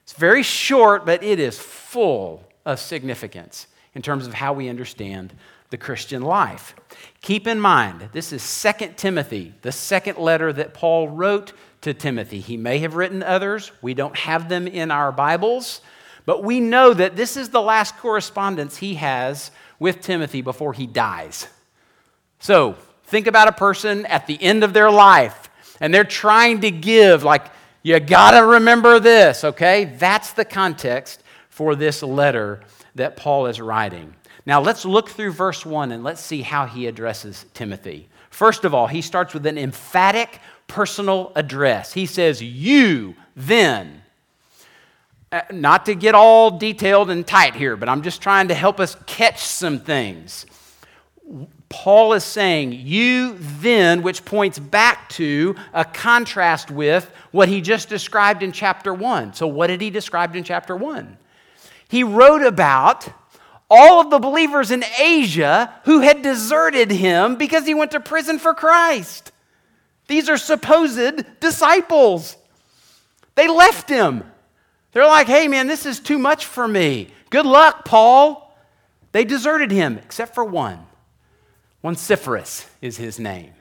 It's 0.03 0.15
very 0.15 0.43
short, 0.43 1.07
but 1.07 1.23
it 1.23 1.39
is 1.39 1.59
full 1.59 2.43
of 2.67 2.81
significance 2.81 3.69
in 3.95 4.03
terms 4.03 4.27
of 4.27 4.35
how 4.35 4.53
we 4.53 4.69
understand 4.69 5.33
the 5.71 5.77
Christian 5.77 6.23
life. 6.23 6.75
Keep 7.21 7.47
in 7.47 7.61
mind, 7.61 8.09
this 8.13 8.33
is 8.33 8.63
2 8.63 8.95
Timothy, 8.97 9.55
the 9.63 9.73
second 9.73 10.19
letter 10.19 10.53
that 10.53 10.75
Paul 10.75 11.09
wrote 11.09 11.53
to 11.83 11.95
Timothy. 11.95 12.41
He 12.41 12.57
may 12.57 12.79
have 12.79 12.95
written 12.95 13.23
others, 13.23 13.71
we 13.83 13.95
don't 13.95 14.17
have 14.17 14.49
them 14.49 14.67
in 14.67 14.91
our 14.91 15.13
Bibles, 15.13 15.81
but 16.25 16.43
we 16.43 16.61
know 16.61 16.93
that 16.95 17.17
this 17.17 17.37
is 17.37 17.51
the 17.51 17.63
last 17.63 17.97
correspondence 17.99 18.79
he 18.79 18.95
has 18.95 19.51
with 19.79 20.01
Timothy 20.01 20.43
before 20.43 20.73
he 20.73 20.87
dies. 20.87 21.47
So, 22.41 22.77
think 23.05 23.27
about 23.27 23.49
a 23.49 23.53
person 23.53 24.07
at 24.07 24.27
the 24.27 24.41
end 24.43 24.65
of 24.65 24.73
their 24.73 24.91
life 24.91 25.49
and 25.81 25.93
they're 25.93 26.05
trying 26.05 26.61
to 26.61 26.71
give, 26.71 27.23
like, 27.25 27.47
you 27.83 27.99
gotta 28.01 28.45
remember 28.45 28.99
this, 28.99 29.45
okay? 29.45 29.85
That's 29.85 30.33
the 30.33 30.45
context 30.45 31.23
for 31.49 31.75
this 31.75 32.03
letter 32.03 32.61
that 32.95 33.17
Paul 33.17 33.47
is 33.47 33.61
writing. 33.61 34.15
Now, 34.49 34.63
let's 34.63 34.87
look 34.87 35.11
through 35.11 35.33
verse 35.33 35.67
1 35.67 35.93
and 35.93 36.03
let's 36.03 36.23
see 36.23 36.41
how 36.41 36.65
he 36.65 36.87
addresses 36.87 37.45
Timothy. 37.53 38.09
First 38.31 38.65
of 38.65 38.73
all, 38.73 38.87
he 38.87 39.03
starts 39.03 39.35
with 39.35 39.45
an 39.45 39.59
emphatic 39.59 40.41
personal 40.67 41.33
address. 41.35 41.93
He 41.93 42.07
says, 42.07 42.43
You 42.43 43.15
then. 43.37 44.01
Uh, 45.31 45.43
not 45.53 45.85
to 45.85 45.95
get 45.95 46.15
all 46.15 46.51
detailed 46.51 47.11
and 47.11 47.27
tight 47.27 47.57
here, 47.57 47.77
but 47.77 47.91
I'm 47.91 48.01
just 48.01 48.23
trying 48.23 48.49
to 48.49 48.55
help 48.55 48.81
us 48.81 48.97
catch 49.05 49.45
some 49.45 49.81
things. 49.81 50.47
Paul 51.69 52.15
is 52.15 52.25
saying, 52.25 52.73
You 52.73 53.37
then, 53.39 54.01
which 54.01 54.25
points 54.25 54.59
back 54.59 55.11
to 55.11 55.57
a 55.75 55.85
contrast 55.85 56.71
with 56.71 57.13
what 57.33 57.51
he 57.51 57.61
just 57.61 57.91
described 57.91 58.43
in 58.43 58.53
chapter 58.53 58.95
1. 58.95 59.35
So, 59.35 59.47
what 59.47 59.67
did 59.67 59.83
he 59.83 59.91
describe 59.91 60.35
in 60.35 60.43
chapter 60.43 60.75
1? 60.75 61.19
He 61.91 62.03
wrote 62.03 62.43
about 62.43 63.11
all 63.71 64.01
of 64.01 64.11
the 64.11 64.19
believers 64.19 64.71
in 64.71 64.85
Asia 64.99 65.75
who 65.85 66.01
had 66.01 66.23
deserted 66.23 66.91
him 66.91 67.37
because 67.37 67.67
he 67.67 67.75
went 67.75 67.91
to 67.91 68.01
prison 68.01 68.39
for 68.39 68.55
Christ. 68.55 69.33
These 70.07 70.29
are 70.29 70.39
supposed 70.39 71.25
disciples. 71.41 72.37
They 73.35 73.49
left 73.49 73.89
him. 73.89 74.25
They're 74.93 75.07
like, 75.07 75.27
hey, 75.27 75.49
man, 75.49 75.67
this 75.67 75.85
is 75.85 76.01
too 76.01 76.19
much 76.19 76.47
for 76.47 76.67
me. 76.67 77.09
Good 77.31 77.47
luck, 77.47 77.85
Paul. 77.85 78.57
They 79.13 79.25
deserted 79.25 79.71
him, 79.71 79.99
except 79.99 80.35
for 80.35 80.45
one. 80.45 80.87
Onesiphorus 81.85 82.67
is 82.81 82.97
his 82.97 83.19
name. 83.19 83.53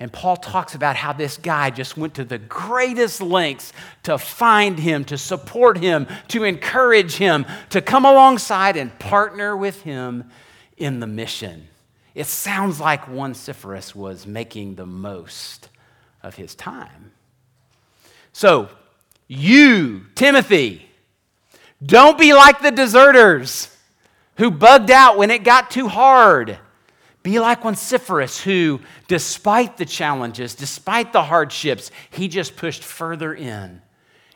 And 0.00 0.10
Paul 0.10 0.38
talks 0.38 0.74
about 0.74 0.96
how 0.96 1.12
this 1.12 1.36
guy 1.36 1.68
just 1.68 1.98
went 1.98 2.14
to 2.14 2.24
the 2.24 2.38
greatest 2.38 3.20
lengths 3.20 3.74
to 4.04 4.16
find 4.16 4.78
him, 4.78 5.04
to 5.04 5.18
support 5.18 5.76
him, 5.76 6.06
to 6.28 6.44
encourage 6.44 7.16
him, 7.16 7.44
to 7.68 7.82
come 7.82 8.06
alongside 8.06 8.78
and 8.78 8.98
partner 8.98 9.54
with 9.54 9.82
him 9.82 10.30
in 10.78 11.00
the 11.00 11.06
mission. 11.06 11.68
It 12.14 12.26
sounds 12.26 12.80
like 12.80 13.08
Onesiphorus 13.08 13.94
was 13.94 14.26
making 14.26 14.76
the 14.76 14.86
most 14.86 15.68
of 16.22 16.34
his 16.34 16.54
time. 16.54 17.12
So, 18.32 18.70
you, 19.28 20.06
Timothy, 20.14 20.88
don't 21.84 22.18
be 22.18 22.32
like 22.32 22.62
the 22.62 22.70
deserters 22.70 23.76
who 24.36 24.50
bugged 24.50 24.90
out 24.90 25.18
when 25.18 25.30
it 25.30 25.44
got 25.44 25.70
too 25.70 25.88
hard. 25.88 26.58
Be 27.22 27.38
like 27.38 27.64
Onesiphorus, 27.64 28.40
who, 28.40 28.80
despite 29.06 29.76
the 29.76 29.84
challenges, 29.84 30.54
despite 30.54 31.12
the 31.12 31.22
hardships, 31.22 31.90
he 32.10 32.28
just 32.28 32.56
pushed 32.56 32.82
further 32.82 33.34
in 33.34 33.82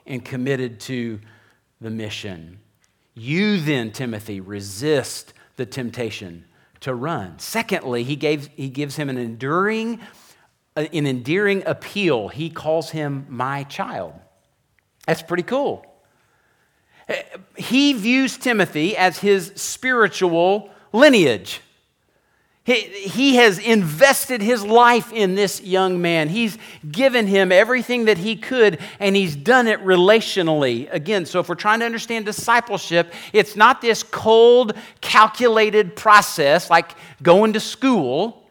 and 0.06 0.22
committed 0.22 0.80
to 0.80 1.20
the 1.80 1.90
mission. 1.90 2.60
You 3.14 3.58
then, 3.58 3.90
Timothy, 3.92 4.40
resist 4.40 5.32
the 5.56 5.64
temptation 5.64 6.44
to 6.80 6.94
run. 6.94 7.38
Secondly, 7.38 8.02
he, 8.02 8.16
gave, 8.16 8.48
he 8.48 8.68
gives 8.68 8.96
him 8.96 9.08
an 9.08 9.16
enduring, 9.16 10.00
uh, 10.76 10.86
an 10.92 11.06
endearing 11.06 11.62
appeal. 11.64 12.28
He 12.28 12.50
calls 12.50 12.90
him 12.90 13.24
my 13.30 13.62
child. 13.64 14.12
That's 15.06 15.22
pretty 15.22 15.44
cool. 15.44 15.86
Uh, 17.08 17.14
he 17.56 17.94
views 17.94 18.36
Timothy 18.36 18.94
as 18.96 19.18
his 19.18 19.52
spiritual 19.56 20.68
lineage. 20.92 21.60
He, 22.64 22.80
he 22.80 23.37
has 23.37 23.59
invested 23.59 24.40
his 24.40 24.64
life 24.64 25.12
in 25.12 25.35
this 25.35 25.61
young 25.61 26.00
man. 26.00 26.30
He's 26.30 26.56
given 26.90 27.26
him 27.26 27.52
everything 27.52 28.06
that 28.06 28.16
he 28.16 28.37
could, 28.37 28.78
and 28.99 29.14
he's 29.14 29.37
done 29.37 29.66
it 29.66 29.85
relationally. 29.85 30.90
Again, 30.90 31.26
so 31.26 31.40
if 31.40 31.49
we're 31.50 31.56
trying 31.56 31.80
to 31.80 31.87
understand 31.87 32.25
discipleship, 32.25 33.12
it's 33.35 33.54
not 33.54 33.83
this 33.83 34.02
cold, 34.02 34.73
calculated 35.02 35.94
process 35.94 36.71
like 36.71 36.92
going 37.23 37.52
to 37.52 37.61
school. 37.61 38.42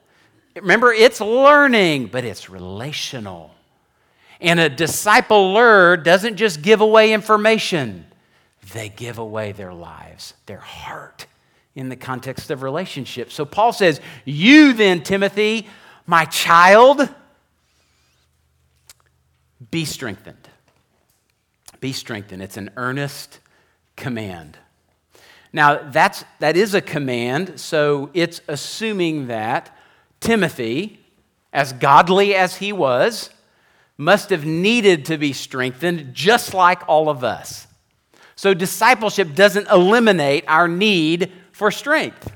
Remember, 0.55 0.93
it's 0.93 1.19
learning, 1.19 2.07
but 2.07 2.23
it's 2.23 2.51
relational. 2.51 3.49
And 4.39 4.59
a 4.59 4.69
discipler 4.69 6.03
doesn't 6.03 6.35
just 6.35 6.61
give 6.61 6.81
away 6.81 7.13
information, 7.13 8.05
they 8.73 8.89
give 8.89 9.17
away 9.17 9.53
their 9.53 9.73
lives, 9.73 10.35
their 10.45 10.59
heart 10.59 11.25
in 11.75 11.89
the 11.89 11.95
context 11.95 12.51
of 12.51 12.63
relationships. 12.63 13.33
So 13.33 13.45
Paul 13.45 13.73
says, 13.73 13.99
You 14.25 14.73
then, 14.73 15.01
Timothy, 15.01 15.67
my 16.05 16.25
child, 16.25 17.09
be 19.71 19.85
strengthened. 19.85 20.47
Be 21.79 21.93
strengthened. 21.93 22.41
It's 22.41 22.57
an 22.57 22.69
earnest 22.75 23.39
command. 23.95 24.57
Now, 25.51 25.89
that's, 25.91 26.25
that 26.39 26.57
is 26.57 26.73
a 26.73 26.81
command, 26.81 27.59
so 27.59 28.09
it's 28.13 28.41
assuming 28.47 29.27
that 29.27 29.75
Timothy, 30.19 30.99
as 31.51 31.73
godly 31.73 32.33
as 32.33 32.57
he 32.57 32.73
was, 32.73 33.29
must 33.97 34.31
have 34.31 34.45
needed 34.45 35.05
to 35.05 35.17
be 35.17 35.31
strengthened 35.33 36.13
just 36.13 36.53
like 36.53 36.87
all 36.89 37.09
of 37.09 37.23
us. 37.23 37.67
So, 38.35 38.55
discipleship 38.55 39.35
doesn't 39.35 39.69
eliminate 39.69 40.43
our 40.47 40.67
need 40.67 41.31
for 41.53 41.71
strength. 41.71 42.31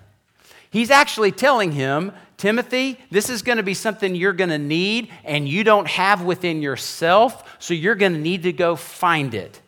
He's 0.69 0.89
actually 0.89 1.33
telling 1.33 1.74
him, 1.74 2.13
Timothy, 2.38 3.00
this 3.09 3.29
is 3.29 3.41
going 3.41 3.57
to 3.57 3.63
be 3.63 3.74
something 3.74 4.15
you're 4.15 4.31
going 4.31 4.51
to 4.51 4.59
need 4.59 5.09
and 5.25 5.50
you 5.50 5.63
don't 5.63 5.88
have 5.88 6.21
within 6.21 6.62
yourself, 6.62 7.57
so 7.59 7.74
you're 7.74 7.95
going 7.95 8.13
to 8.13 8.19
need 8.19 8.43
to 8.43 8.53
go 8.53 8.75
find 8.75 9.33
it. 9.33 9.59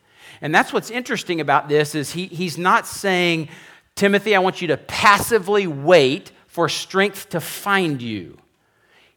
And 0.42 0.54
that's 0.54 0.72
what's 0.72 0.90
interesting 0.90 1.42
about 1.42 1.68
this 1.68 1.96
is 1.96 2.12
he, 2.12 2.28
he's 2.28 2.58
not 2.58 2.88
saying, 2.88 3.50
Timothy, 3.96 4.36
I 4.36 4.40
want 4.40 4.62
you 4.62 4.70
to 4.70 4.78
passively 4.78 5.68
wait 5.68 6.32
for 6.48 6.70
strength 6.70 7.30
to 7.30 7.42
find 7.42 8.02
you. 8.02 8.38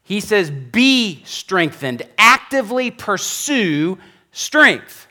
He 0.02 0.20
says, 0.20 0.50
be 0.50 1.22
strengthened, 1.24 2.02
actively 2.18 2.90
pursue 2.90 3.98
strength. 4.32 5.06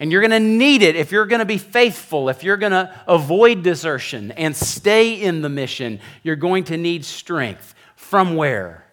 And 0.00 0.10
you're 0.10 0.20
going 0.20 0.30
to 0.32 0.40
need 0.40 0.82
it 0.82 0.96
if 0.96 1.12
you're 1.12 1.26
going 1.26 1.38
to 1.38 1.44
be 1.44 1.58
faithful, 1.58 2.28
if 2.28 2.42
you're 2.42 2.56
going 2.56 2.72
to 2.72 2.92
avoid 3.06 3.62
desertion 3.62 4.32
and 4.32 4.54
stay 4.56 5.14
in 5.14 5.42
the 5.42 5.48
mission. 5.48 6.00
You're 6.22 6.36
going 6.36 6.64
to 6.64 6.76
need 6.76 7.04
strength. 7.04 7.74
From 7.94 8.34
where? 8.36 8.84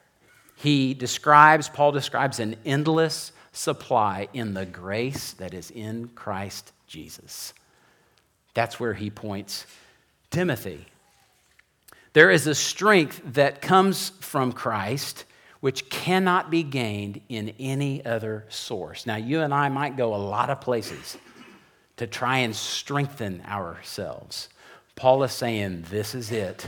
He 0.55 0.93
describes, 0.93 1.69
Paul 1.69 1.91
describes 1.91 2.39
an 2.39 2.55
endless 2.65 3.31
supply 3.51 4.27
in 4.33 4.53
the 4.53 4.65
grace 4.65 5.33
that 5.33 5.53
is 5.53 5.71
in 5.71 6.09
Christ 6.09 6.71
Jesus. 6.87 7.53
That's 8.53 8.79
where 8.79 8.93
he 8.93 9.09
points 9.09 9.65
Timothy. 10.29 10.85
There 12.13 12.29
is 12.29 12.45
a 12.45 12.55
strength 12.55 13.21
that 13.33 13.61
comes 13.61 14.09
from 14.19 14.51
Christ 14.51 15.25
which 15.61 15.89
cannot 15.89 16.49
be 16.49 16.63
gained 16.63 17.21
in 17.29 17.53
any 17.59 18.03
other 18.03 18.45
source. 18.49 19.05
Now, 19.05 19.15
you 19.15 19.41
and 19.41 19.53
I 19.53 19.69
might 19.69 19.95
go 19.95 20.13
a 20.13 20.17
lot 20.17 20.49
of 20.49 20.59
places 20.59 21.17
to 21.97 22.07
try 22.07 22.39
and 22.39 22.55
strengthen 22.55 23.41
ourselves. 23.47 24.49
Paul 24.95 25.23
is 25.23 25.31
saying, 25.31 25.85
This 25.89 26.13
is 26.13 26.31
it. 26.31 26.67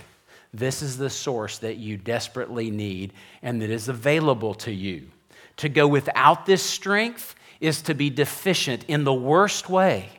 This 0.54 0.84
is 0.84 0.98
the 0.98 1.10
source 1.10 1.58
that 1.60 1.78
you 1.78 1.98
desperately 1.98 2.70
need 2.70 3.14
and 3.42 3.62
that 3.62 3.72
is 3.72 3.90
available 3.90 4.54
to 4.56 4.72
you. 4.72 5.10
To 5.58 5.70
go 5.70 5.88
without 5.88 6.46
this 6.46 6.62
strength 6.62 7.36
is 7.60 7.82
to 7.84 7.96
be 7.96 8.12
deficient 8.12 8.86
in 8.88 9.04
the 9.04 9.14
worst 9.14 9.70
way, 9.70 10.10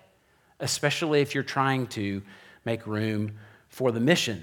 especially 0.58 1.20
if 1.20 1.34
you're 1.34 1.44
trying 1.44 1.86
to 1.88 2.22
make 2.64 2.86
room 2.86 3.32
for 3.68 3.92
the 3.92 4.00
mission. 4.00 4.42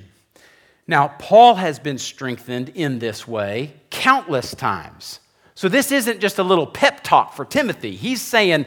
Now, 0.87 1.09
Paul 1.19 1.55
has 1.55 1.79
been 1.79 1.97
strengthened 1.97 2.69
in 2.69 2.99
this 2.99 3.27
way 3.27 3.73
countless 3.89 4.55
times. 4.55 5.19
So, 5.55 5.69
this 5.69 5.91
isn't 5.91 6.19
just 6.19 6.39
a 6.39 6.43
little 6.43 6.65
pep 6.65 7.03
talk 7.03 7.33
for 7.33 7.45
Timothy. 7.45 7.95
He's 7.95 8.21
saying, 8.21 8.65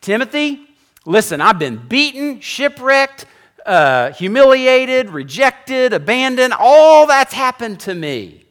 Timothy, 0.00 0.66
listen, 1.06 1.40
I've 1.40 1.58
been 1.58 1.76
beaten, 1.88 2.40
shipwrecked, 2.40 3.26
uh, 3.64 4.12
humiliated, 4.12 5.10
rejected, 5.10 5.92
abandoned. 5.92 6.54
All 6.58 7.06
that's 7.06 7.32
happened 7.32 7.80
to 7.80 7.94
me. 7.94 8.44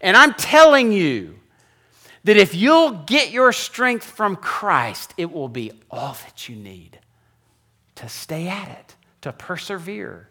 And 0.00 0.16
I'm 0.16 0.34
telling 0.34 0.92
you 0.92 1.38
that 2.24 2.36
if 2.36 2.54
you'll 2.54 2.90
get 2.90 3.30
your 3.30 3.52
strength 3.52 4.04
from 4.04 4.34
Christ, 4.34 5.14
it 5.16 5.30
will 5.32 5.48
be 5.48 5.72
all 5.90 6.16
that 6.24 6.48
you 6.48 6.56
need 6.56 6.98
to 7.94 8.08
stay 8.08 8.48
at 8.48 8.68
it, 8.68 8.96
to 9.22 9.32
persevere 9.32 10.28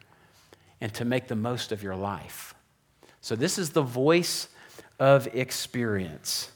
and 0.86 0.94
to 0.94 1.04
make 1.04 1.28
the 1.28 1.36
most 1.36 1.72
of 1.72 1.82
your 1.82 1.96
life. 1.96 2.54
So, 3.20 3.36
this 3.36 3.58
is 3.58 3.72
the 3.72 3.82
voice 3.82 4.50
of 5.00 5.28
experience. 5.34 6.52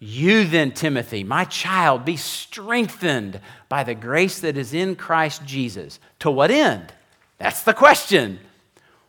You 0.00 0.46
then, 0.46 0.72
Timothy, 0.72 1.22
my 1.22 1.44
child, 1.44 2.04
be 2.04 2.16
strengthened 2.16 3.40
by 3.68 3.84
the 3.84 3.94
grace 3.94 4.40
that 4.40 4.56
is 4.56 4.74
in 4.74 4.96
Christ 4.96 5.44
Jesus. 5.44 6.00
To 6.18 6.28
what 6.28 6.50
end? 6.50 6.92
That's 7.38 7.62
the 7.62 7.72
question. 7.72 8.40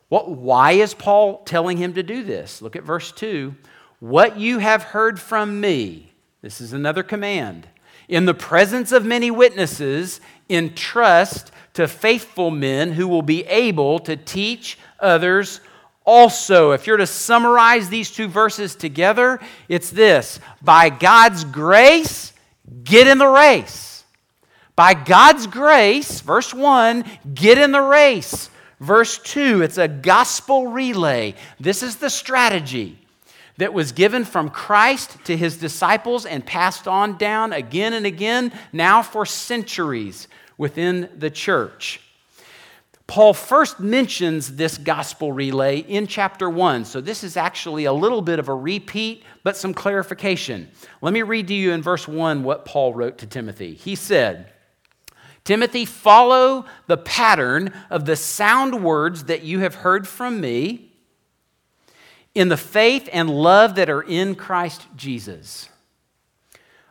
What, 0.07 0.29
why 0.29 0.73
is 0.73 0.93
Paul 0.93 1.39
telling 1.45 1.77
him 1.77 1.95
to 1.95 2.03
do 2.03 2.21
this? 2.21 2.61
Look 2.61 2.75
at 2.75 2.83
verse 2.83 3.11
2. 3.11 3.55
What 3.99 4.37
you 4.37 4.59
have 4.59 4.83
heard 4.83 5.19
from 5.19 5.59
me, 5.59 6.13
this 6.43 6.61
is 6.61 6.73
another 6.73 7.01
command, 7.01 7.67
in 8.09 8.25
the 8.25 8.33
presence 8.33 8.91
of 8.91 9.05
many 9.05 9.31
witnesses, 9.31 10.19
entrust 10.49 11.51
to 11.73 11.87
faithful 11.87 12.51
men 12.51 12.91
who 12.91 13.07
will 13.07 13.21
be 13.21 13.45
able 13.45 13.99
to 13.99 14.17
teach 14.17 14.77
others 14.99 15.61
also. 16.03 16.71
If 16.71 16.87
you're 16.87 16.97
to 16.97 17.07
summarize 17.07 17.87
these 17.87 18.11
two 18.11 18.27
verses 18.27 18.75
together, 18.75 19.39
it's 19.69 19.91
this 19.91 20.39
By 20.61 20.89
God's 20.89 21.45
grace, 21.45 22.33
get 22.83 23.07
in 23.07 23.19
the 23.19 23.27
race. 23.27 24.03
By 24.75 24.93
God's 24.93 25.45
grace, 25.45 26.21
verse 26.21 26.53
1, 26.53 27.05
get 27.33 27.57
in 27.57 27.71
the 27.71 27.81
race. 27.81 28.49
Verse 28.79 29.19
2, 29.19 29.61
it's 29.61 29.77
a 29.77 29.89
gospel 29.89 30.67
relay. 30.67 31.35
This 31.59 31.83
is 31.83 31.97
the 31.97 32.09
strategy 32.09 32.98
that 33.59 33.73
was 33.73 33.91
given 33.91 34.23
from 34.23 34.49
Christ 34.49 35.17
to 35.25 35.35
his 35.35 35.57
disciples 35.57 36.25
and 36.25 36.45
passed 36.45 36.87
on 36.87 37.17
down 37.17 37.51
again 37.51 37.91
and 37.91 38.05
again, 38.05 38.53
now 38.71 39.01
for 39.01 39.25
centuries 39.25 40.29
within 40.57 41.09
the 41.17 41.29
church. 41.29 41.99
Paul 43.05 43.33
first 43.33 43.81
mentions 43.81 44.55
this 44.55 44.77
gospel 44.77 45.33
relay 45.33 45.79
in 45.79 46.07
chapter 46.07 46.49
1. 46.49 46.85
So 46.85 47.01
this 47.01 47.21
is 47.21 47.35
actually 47.35 47.83
a 47.83 47.91
little 47.91 48.21
bit 48.21 48.39
of 48.39 48.47
a 48.47 48.53
repeat, 48.53 49.23
but 49.43 49.57
some 49.57 49.73
clarification. 49.73 50.69
Let 51.01 51.11
me 51.11 51.21
read 51.23 51.49
to 51.49 51.53
you 51.53 51.73
in 51.73 51.81
verse 51.81 52.07
1 52.07 52.43
what 52.43 52.63
Paul 52.63 52.93
wrote 52.93 53.17
to 53.17 53.27
Timothy. 53.27 53.73
He 53.73 53.95
said, 53.95 54.53
Timothy, 55.43 55.83
follow 55.83 56.65
the 56.87 56.97
pattern 56.97 57.73
of 57.89 58.05
the 58.05 58.15
sound 58.15 58.85
words 58.85 59.25
that 59.25 59.43
you 59.43 59.59
have 59.59 59.75
heard 59.75 60.07
from 60.07 60.39
me 60.39 60.88
in 62.35 62.49
the 62.49 62.57
faith 62.57 63.09
and 63.11 63.29
love 63.29 63.75
that 63.75 63.89
are 63.89 64.01
in 64.01 64.35
Christ 64.35 64.87
Jesus 64.95 65.69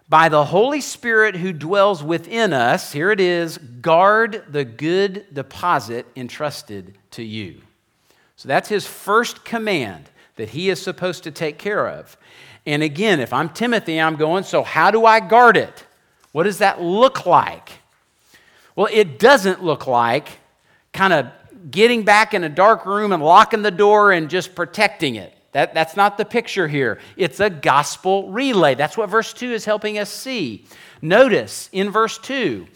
by 0.09 0.29
the 0.29 0.47
Holy 0.47 0.81
Spirit 0.81 1.37
who 1.37 1.53
dwells 1.53 2.03
within 2.03 2.53
us, 2.53 2.93
here 2.93 3.11
it 3.11 3.21
is, 3.21 3.59
guard 3.59 4.43
the 4.49 4.65
good 4.65 5.27
deposit 5.33 6.07
entrusted 6.17 6.97
to 7.11 7.23
you. 7.23 7.61
So 8.37 8.49
that's 8.49 8.69
his 8.69 8.87
first 8.87 9.45
command 9.45 10.09
that 10.37 10.51
he 10.51 10.71
is 10.71 10.81
supposed 10.81 11.25
to 11.25 11.31
take 11.31 11.59
care 11.59 11.87
of. 11.87 12.17
And 12.65 12.83
again, 12.83 13.21
if 13.21 13.33
I'm 13.33 13.49
Timothy, 13.51 14.01
I'm 14.01 14.17
going, 14.17 14.45
so 14.45 14.63
how 14.63 14.91
do 14.91 15.05
I 15.05 15.21
guard 15.21 15.57
it? 15.57 15.85
What 16.33 16.45
does 16.45 16.59
that 16.59 16.81
look 16.81 17.27
like? 17.27 17.71
Well, 18.77 18.89
it 18.91 19.19
doesn't 19.19 19.63
look 19.63 19.87
like 19.87 20.39
kind 20.93 21.13
of 21.13 21.27
getting 21.71 22.05
back 22.05 22.35
in 22.35 22.45
a 22.45 22.49
dark 22.49 22.87
room 22.87 23.13
and 23.13 23.23
locking 23.23 23.63
the 23.63 23.71
door 23.71 24.13
and 24.13 24.31
just 24.31 24.55
protecting 24.55 25.17
it. 25.17 25.35
That, 25.53 25.75
that's 25.75 25.97
not 25.97 26.19
the 26.19 26.25
picture 26.25 26.69
here. 26.69 26.99
It's 27.17 27.41
a 27.41 27.51
gospel 27.51 28.31
relay. 28.31 28.75
That's 28.75 28.97
what 28.97 29.09
verse 29.09 29.33
2 29.33 29.53
is 29.53 29.65
helping 29.65 29.99
us 29.99 30.11
see. 30.11 30.67
Notice 31.01 31.71
in 31.73 31.91
verse 31.91 32.19
2, 32.19 32.67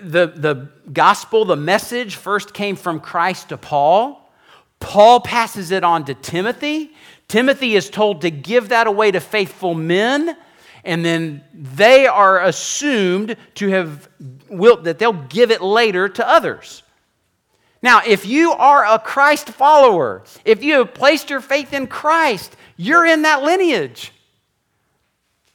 the, 0.00 0.32
the 0.34 0.68
gospel, 0.92 1.44
the 1.44 1.56
message 1.56 2.16
first 2.16 2.54
came 2.54 2.76
from 2.76 2.98
Christ 2.98 3.50
to 3.50 3.56
Paul. 3.56 4.30
Paul 4.80 5.20
passes 5.20 5.70
it 5.70 5.84
on 5.84 6.04
to 6.06 6.14
Timothy. 6.14 6.92
Timothy 7.28 7.76
is 7.76 7.88
told 7.88 8.22
to 8.22 8.30
give 8.30 8.70
that 8.70 8.86
away 8.86 9.10
to 9.12 9.20
faithful 9.20 9.74
men, 9.74 10.36
and 10.84 11.04
then 11.04 11.44
they 11.54 12.06
are 12.06 12.42
assumed 12.42 13.36
to 13.54 13.68
have 13.68 14.08
will, 14.48 14.82
that 14.82 14.98
they'll 14.98 15.12
give 15.12 15.50
it 15.50 15.62
later 15.62 16.08
to 16.08 16.28
others. 16.28 16.82
Now, 17.82 18.00
if 18.06 18.24
you 18.24 18.52
are 18.52 18.84
a 18.86 18.98
Christ 18.98 19.48
follower, 19.48 20.22
if 20.44 20.62
you 20.62 20.74
have 20.74 20.94
placed 20.94 21.30
your 21.30 21.40
faith 21.40 21.72
in 21.72 21.88
Christ, 21.88 22.56
you're 22.76 23.04
in 23.04 23.22
that 23.22 23.42
lineage. 23.42 24.12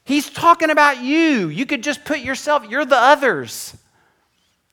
He's 0.04 0.30
talking 0.30 0.70
about 0.70 1.02
you. 1.02 1.48
You 1.48 1.66
could 1.66 1.84
just 1.84 2.04
put 2.06 2.20
yourself, 2.20 2.66
you're 2.70 2.86
the 2.86 2.98
others. 2.98 3.76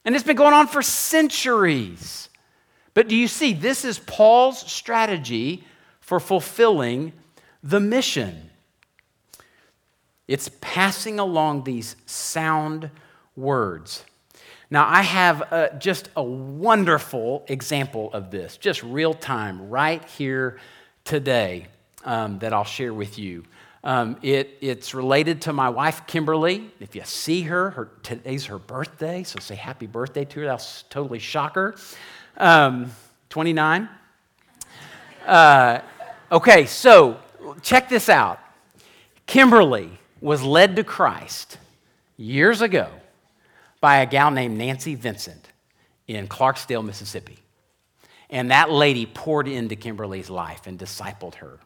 And 0.05 0.15
it's 0.15 0.25
been 0.25 0.37
going 0.37 0.55
on 0.55 0.67
for 0.67 0.83
centuries. 0.83 2.29
But 2.93 3.09
do 3.09 3.17
you 3.17 3.29
see, 3.29 3.53
this 3.53 3.85
is 3.85 3.99
Paul's 3.99 4.71
strategy 4.71 5.65
for 6.01 6.21
fulfilling 6.21 7.13
the 7.63 7.81
mission. 7.81 8.51
It's 10.29 10.51
passing 10.61 11.19
along 11.19 11.65
these 11.65 11.97
sound 12.07 12.91
words. 13.37 14.05
Now, 14.75 14.89
I 14.89 15.03
have 15.03 15.53
uh, 15.53 15.69
just 15.79 16.09
a 16.17 16.23
wonderful 16.25 17.45
example 17.47 18.13
of 18.13 18.33
this, 18.33 18.57
just 18.57 18.83
real 18.83 19.15
time, 19.15 19.71
right 19.71 20.05
here 20.05 20.59
today, 21.05 21.69
um, 22.05 22.41
that 22.41 22.53
I'll 22.53 22.65
share 22.65 22.93
with 22.93 23.17
you. 23.17 23.45
Um, 23.85 24.17
it, 24.21 24.59
it's 24.61 24.93
related 24.93 25.43
to 25.43 25.53
my 25.53 25.69
wife, 25.69 26.09
Kimberly. 26.09 26.73
If 26.81 26.97
you 26.97 27.03
see 27.05 27.43
her, 27.43 27.71
her, 27.71 27.89
today's 28.03 28.47
her 28.47 28.59
birthday, 28.59 29.23
so 29.23 29.39
say 29.39 29.55
happy 29.55 29.87
birthday 29.87 30.25
to 30.25 30.41
her. 30.41 30.47
That'll 30.47 30.67
totally 30.91 31.21
shock 31.21 31.55
her. 31.55 31.77
Um, 32.37 32.91
29. 33.29 33.89
Uh, 35.25 35.79
okay, 36.33 36.67
so 36.67 37.21
check 37.63 37.89
this 37.89 38.09
out. 38.09 38.41
Kimberly 39.27 40.01
was 40.21 40.43
led 40.43 40.75
to 40.75 40.83
Christ 40.83 41.59
years 42.17 42.61
ago 42.61 42.89
by 43.85 43.99
a 43.99 44.07
gal 44.07 44.31
named 44.31 44.57
Nancy 44.57 44.95
Vincent 44.95 45.51
in 46.09 46.27
Clarksdale, 46.27 46.83
Mississippi. 46.83 47.37
And 48.31 48.51
that 48.51 48.71
lady 48.71 49.05
poured 49.05 49.47
into 49.47 49.77
Kimberly's 49.77 50.31
life 50.31 50.67
and 50.67 50.79
discipled 50.79 51.35
her. 51.35 51.59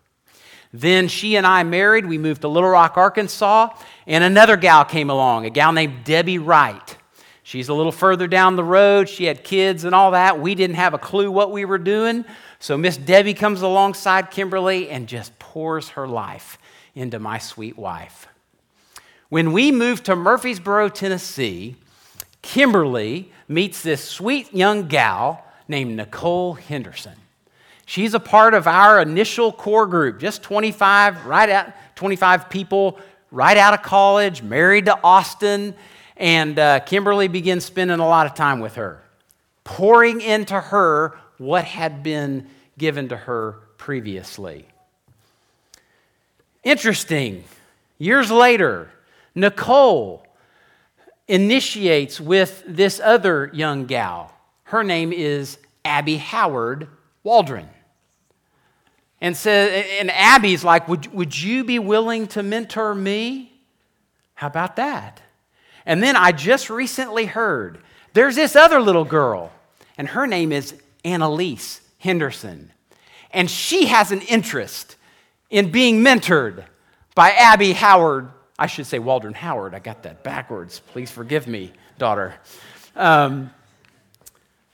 Then 0.72 1.07
she 1.07 1.37
and 1.37 1.46
I 1.46 1.62
married. 1.62 2.04
We 2.07 2.18
moved 2.18 2.40
to 2.40 2.48
Little 2.48 2.70
Rock, 2.70 2.96
Arkansas, 2.96 3.68
and 4.09 4.24
another 4.24 4.57
gal 4.57 4.85
came 4.85 5.11
along, 5.11 5.46
a 5.46 5.50
gal 5.50 5.70
named 5.70 6.02
Debbie 6.02 6.38
Wright. 6.38 6.96
She's 7.44 7.68
a 7.68 7.74
little 7.74 7.92
further 7.92 8.26
down 8.26 8.57
the 8.57 8.64
road. 8.64 9.09
She 9.09 9.26
had 9.26 9.44
kids 9.44 9.85
and 9.85 9.94
all 9.94 10.11
that. 10.11 10.40
We 10.40 10.57
didn't 10.57 10.74
have 10.74 10.94
a 10.94 10.98
clue 10.98 11.31
what 11.31 11.52
we 11.52 11.64
were 11.64 11.78
doing. 11.78 12.24
So 12.59 12.76
Miss 12.76 12.96
Debbie 12.96 13.35
comes 13.35 13.62
alongside 13.62 14.33
Kimberly 14.33 14.90
and 14.90 15.07
just 15.07 15.38
pours 15.38 15.90
her 15.90 16.09
life 16.09 16.59
into 16.96 17.20
my 17.20 17.38
sweet 17.38 17.78
wife. 17.78 18.26
When 19.28 19.52
we 19.52 19.70
moved 19.70 20.07
to 20.07 20.16
Murfreesboro, 20.16 20.88
Tennessee, 20.88 21.76
Kimberly 22.42 23.33
meets 23.48 23.83
this 23.83 24.03
sweet 24.05 24.55
young 24.55 24.88
gal 24.88 25.44
named 25.66 25.96
Nicole 25.96 26.55
Henderson. 26.55 27.14
She's 27.87 28.14
a 28.14 28.20
part 28.20 28.53
of 28.55 28.66
our 28.66 29.01
initial 29.01 29.51
core 29.51 29.87
group, 29.87 30.20
just 30.20 30.42
25, 30.42 31.24
right 31.24 31.48
at 31.48 31.96
25 31.96 32.51
people, 32.51 32.98
right 33.31 33.57
out 33.57 33.74
of 33.74 33.83
college, 33.83 34.42
married 34.42 34.85
to 34.87 34.98
Austin. 35.03 35.74
And 36.16 36.59
uh, 36.59 36.81
Kimberly 36.81 37.29
begins 37.29 37.64
spending 37.64 37.98
a 37.98 38.07
lot 38.07 38.27
of 38.27 38.35
time 38.35 38.61
with 38.61 38.74
her, 38.74 39.03
pouring 39.64 40.20
into 40.20 40.61
her 40.61 41.18
what 41.38 41.64
had 41.64 42.03
been 42.03 42.48
given 42.77 43.09
to 43.09 43.16
her 43.16 43.53
previously. 43.79 44.66
Interesting. 46.62 47.44
Years 47.98 48.31
later, 48.31 48.90
Nicole 49.35 50.27
initiates 51.29 52.21
with 52.21 52.64
this 52.67 53.01
other 53.01 53.51
young 53.53 53.85
gal. 53.85 54.33
Her 54.64 54.83
name 54.83 55.12
is 55.12 55.59
Abby 55.85 56.17
Howard 56.17 56.88
Waldron. 57.23 57.69
And, 59.21 59.37
says, 59.37 59.85
and 60.01 60.11
Abby's 60.11 60.64
like, 60.64 60.88
would, 60.88 61.12
would 61.12 61.38
you 61.38 61.64
be 61.64 61.79
willing 61.79 62.27
to 62.29 62.43
mentor 62.43 62.95
me? 62.95 63.53
How 64.35 64.47
about 64.47 64.77
that? 64.77 65.21
And 65.85 66.03
then 66.03 66.17
I 66.17 66.33
just 66.33 66.71
recently 66.71 67.27
heard 67.27 67.79
there's 68.12 68.37
this 68.37 68.55
other 68.57 68.81
little 68.81 69.05
girl, 69.05 69.53
and 69.97 70.09
her 70.09 70.27
name 70.27 70.53
is 70.53 70.75
Annalise 71.05 71.81
Henderson. 71.99 72.73
And 73.31 73.51
she 73.51 73.87
has 73.87 74.12
an 74.12 74.21
interest 74.23 74.97
in 75.51 75.71
being 75.71 76.01
mentored 76.01 76.64
by 77.14 77.31
Abby 77.31 77.73
Howard. 77.73 78.29
I 78.59 78.66
should 78.66 78.87
say 78.87 78.99
Waldron 78.99 79.35
Howard. 79.35 79.75
I 79.75 79.79
got 79.79 80.03
that 80.03 80.25
backwards. 80.25 80.81
Please 80.81 81.11
forgive 81.11 81.47
me, 81.47 81.73
daughter. 81.97 82.35
Um, 82.97 83.51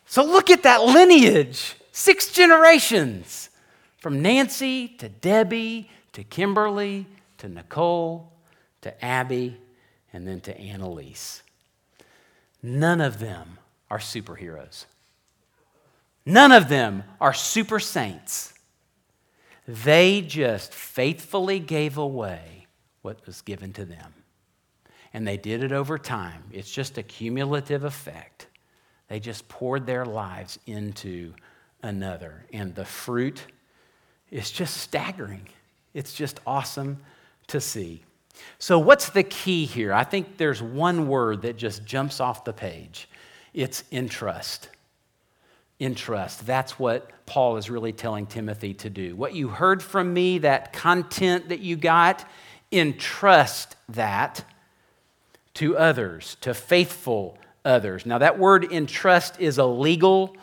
so 0.06 0.24
look 0.24 0.50
at 0.50 0.62
that 0.62 0.82
lineage 0.82 1.74
six 1.92 2.32
generations 2.32 3.50
from 3.98 4.22
Nancy 4.22 4.88
to 4.88 5.08
Debbie 5.08 5.90
to 6.12 6.24
Kimberly 6.24 7.06
to 7.38 7.48
Nicole 7.48 8.32
to 8.82 9.04
Abby 9.04 9.56
and 10.12 10.26
then 10.26 10.40
to 10.42 10.58
Annalise. 10.58 11.42
None 12.62 13.00
of 13.00 13.18
them 13.18 13.58
are 13.90 13.98
superheroes. 13.98 14.86
None 16.24 16.52
of 16.52 16.68
them 16.68 17.04
are 17.20 17.34
super 17.34 17.78
saints. 17.78 18.54
They 19.68 20.22
just 20.22 20.72
faithfully 20.72 21.58
gave 21.58 21.98
away 21.98 22.53
what 23.04 23.24
was 23.26 23.42
given 23.42 23.72
to 23.74 23.84
them. 23.84 24.14
And 25.12 25.26
they 25.26 25.36
did 25.36 25.62
it 25.62 25.72
over 25.72 25.98
time. 25.98 26.42
It's 26.50 26.70
just 26.70 26.98
a 26.98 27.02
cumulative 27.02 27.84
effect. 27.84 28.48
They 29.08 29.20
just 29.20 29.46
poured 29.48 29.86
their 29.86 30.04
lives 30.04 30.58
into 30.66 31.34
another. 31.82 32.46
And 32.52 32.74
the 32.74 32.84
fruit 32.84 33.42
is 34.30 34.50
just 34.50 34.78
staggering. 34.78 35.46
It's 35.92 36.14
just 36.14 36.40
awesome 36.46 36.98
to 37.48 37.60
see. 37.60 38.02
So, 38.58 38.80
what's 38.80 39.10
the 39.10 39.22
key 39.22 39.64
here? 39.64 39.92
I 39.92 40.02
think 40.02 40.38
there's 40.38 40.60
one 40.60 41.06
word 41.06 41.42
that 41.42 41.56
just 41.56 41.84
jumps 41.84 42.18
off 42.18 42.44
the 42.44 42.52
page 42.52 43.08
it's 43.52 43.84
entrust 43.92 44.70
entrust. 45.80 46.46
That's 46.46 46.78
what 46.78 47.10
Paul 47.26 47.56
is 47.56 47.70
really 47.70 47.92
telling 47.92 48.26
Timothy 48.26 48.74
to 48.74 48.90
do. 48.90 49.16
What 49.16 49.34
you 49.34 49.48
heard 49.48 49.82
from 49.82 50.12
me, 50.12 50.38
that 50.38 50.72
content 50.72 51.48
that 51.48 51.60
you 51.60 51.76
got, 51.76 52.28
entrust 52.74 53.76
that 53.88 54.44
to 55.54 55.76
others, 55.78 56.36
to 56.40 56.52
faithful 56.52 57.38
others. 57.64 58.04
Now, 58.04 58.18
that 58.18 58.38
word 58.38 58.70
entrust 58.72 59.40
is 59.40 59.58
a 59.58 59.64
legal 59.64 60.36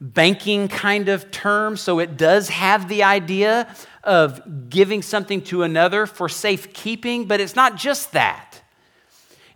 banking 0.00 0.68
kind 0.68 1.08
of 1.08 1.30
term, 1.30 1.76
so 1.76 1.98
it 1.98 2.16
does 2.16 2.50
have 2.50 2.88
the 2.88 3.02
idea 3.02 3.74
of 4.04 4.70
giving 4.70 5.02
something 5.02 5.42
to 5.42 5.62
another 5.62 6.06
for 6.06 6.28
safekeeping, 6.28 7.26
but 7.26 7.40
it's 7.40 7.56
not 7.56 7.76
just 7.76 8.12
that. 8.12 8.62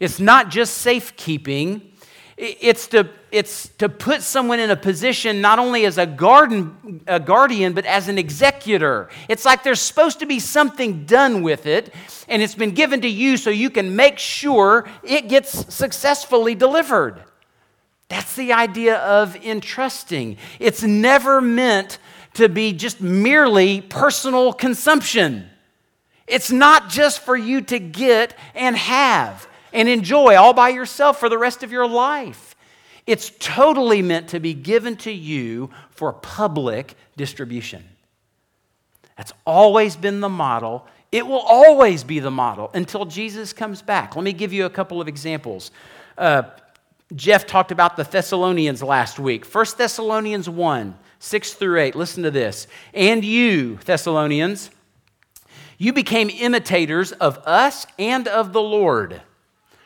It's 0.00 0.18
not 0.18 0.48
just 0.48 0.78
safekeeping 0.78 1.91
it's 2.42 2.88
to, 2.88 3.08
it's 3.30 3.68
to 3.78 3.88
put 3.88 4.20
someone 4.20 4.58
in 4.58 4.70
a 4.70 4.76
position 4.76 5.40
not 5.40 5.60
only 5.60 5.86
as 5.86 5.96
a, 5.96 6.06
garden, 6.06 7.00
a 7.06 7.20
guardian, 7.20 7.72
but 7.72 7.86
as 7.86 8.08
an 8.08 8.18
executor. 8.18 9.08
It's 9.28 9.44
like 9.44 9.62
there's 9.62 9.80
supposed 9.80 10.18
to 10.20 10.26
be 10.26 10.40
something 10.40 11.04
done 11.04 11.42
with 11.42 11.66
it, 11.66 11.94
and 12.28 12.42
it's 12.42 12.56
been 12.56 12.72
given 12.72 13.00
to 13.02 13.08
you 13.08 13.36
so 13.36 13.50
you 13.50 13.70
can 13.70 13.94
make 13.94 14.18
sure 14.18 14.88
it 15.04 15.28
gets 15.28 15.72
successfully 15.72 16.56
delivered. 16.56 17.22
That's 18.08 18.34
the 18.34 18.52
idea 18.52 18.96
of 18.96 19.36
entrusting. 19.36 20.36
It's 20.58 20.82
never 20.82 21.40
meant 21.40 21.98
to 22.34 22.48
be 22.48 22.72
just 22.72 23.00
merely 23.00 23.82
personal 23.82 24.52
consumption. 24.52 25.48
It's 26.26 26.50
not 26.50 26.90
just 26.90 27.20
for 27.20 27.36
you 27.36 27.60
to 27.60 27.78
get 27.78 28.36
and 28.56 28.76
have 28.76 29.46
and 29.72 29.88
enjoy 29.88 30.36
all 30.36 30.52
by 30.52 30.70
yourself 30.70 31.18
for 31.18 31.28
the 31.28 31.38
rest 31.38 31.62
of 31.62 31.72
your 31.72 31.86
life. 31.88 32.54
It's 33.06 33.32
totally 33.38 34.02
meant 34.02 34.28
to 34.28 34.40
be 34.40 34.54
given 34.54 34.96
to 34.98 35.10
you 35.10 35.70
for 35.90 36.12
public 36.12 36.94
distribution. 37.16 37.84
That's 39.16 39.32
always 39.44 39.96
been 39.96 40.20
the 40.20 40.28
model. 40.28 40.86
It 41.10 41.26
will 41.26 41.40
always 41.40 42.04
be 42.04 42.20
the 42.20 42.30
model 42.30 42.70
until 42.74 43.04
Jesus 43.04 43.52
comes 43.52 43.82
back. 43.82 44.16
Let 44.16 44.24
me 44.24 44.32
give 44.32 44.52
you 44.52 44.66
a 44.66 44.70
couple 44.70 45.00
of 45.00 45.08
examples. 45.08 45.70
Uh, 46.16 46.44
Jeff 47.14 47.46
talked 47.46 47.72
about 47.72 47.96
the 47.96 48.04
Thessalonians 48.04 48.82
last 48.82 49.18
week. 49.18 49.44
1 49.44 49.66
Thessalonians 49.76 50.48
1 50.48 50.96
6 51.18 51.54
through 51.54 51.80
8. 51.80 51.94
Listen 51.94 52.22
to 52.24 52.30
this. 52.30 52.66
And 52.94 53.24
you, 53.24 53.76
Thessalonians, 53.84 54.70
you 55.78 55.92
became 55.92 56.30
imitators 56.30 57.12
of 57.12 57.38
us 57.46 57.86
and 57.98 58.26
of 58.26 58.52
the 58.52 58.62
Lord 58.62 59.22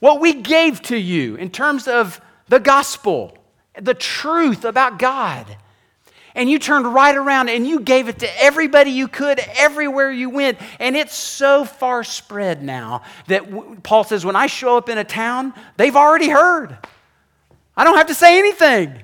what 0.00 0.20
we 0.20 0.34
gave 0.34 0.82
to 0.82 0.96
you 0.96 1.36
in 1.36 1.50
terms 1.50 1.88
of 1.88 2.20
the 2.48 2.60
gospel, 2.60 3.36
the 3.80 3.94
truth 3.94 4.64
about 4.64 4.98
God. 4.98 5.56
And 6.34 6.50
you 6.50 6.58
turned 6.58 6.92
right 6.92 7.16
around 7.16 7.48
and 7.48 7.66
you 7.66 7.80
gave 7.80 8.08
it 8.08 8.18
to 8.18 8.42
everybody 8.42 8.90
you 8.90 9.06
could, 9.06 9.38
everywhere 9.56 10.10
you 10.10 10.30
went. 10.30 10.58
And 10.80 10.96
it's 10.96 11.14
so 11.14 11.64
far 11.64 12.02
spread 12.02 12.62
now 12.62 13.02
that 13.28 13.82
Paul 13.84 14.02
says, 14.02 14.24
when 14.24 14.34
I 14.34 14.46
show 14.46 14.76
up 14.76 14.88
in 14.88 14.98
a 14.98 15.04
town, 15.04 15.54
they've 15.76 15.94
already 15.94 16.28
heard. 16.28 16.76
I 17.76 17.84
don't 17.84 17.96
have 17.96 18.08
to 18.08 18.14
say 18.14 18.38
anything. 18.38 19.00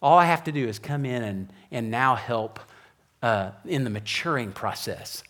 All 0.00 0.16
I 0.16 0.26
have 0.26 0.44
to 0.44 0.52
do 0.52 0.68
is 0.68 0.78
come 0.78 1.04
in 1.04 1.22
and, 1.22 1.52
and 1.72 1.90
now 1.90 2.14
help 2.14 2.60
uh, 3.20 3.50
in 3.64 3.82
the 3.82 3.90
maturing 3.90 4.52
process 4.52 5.24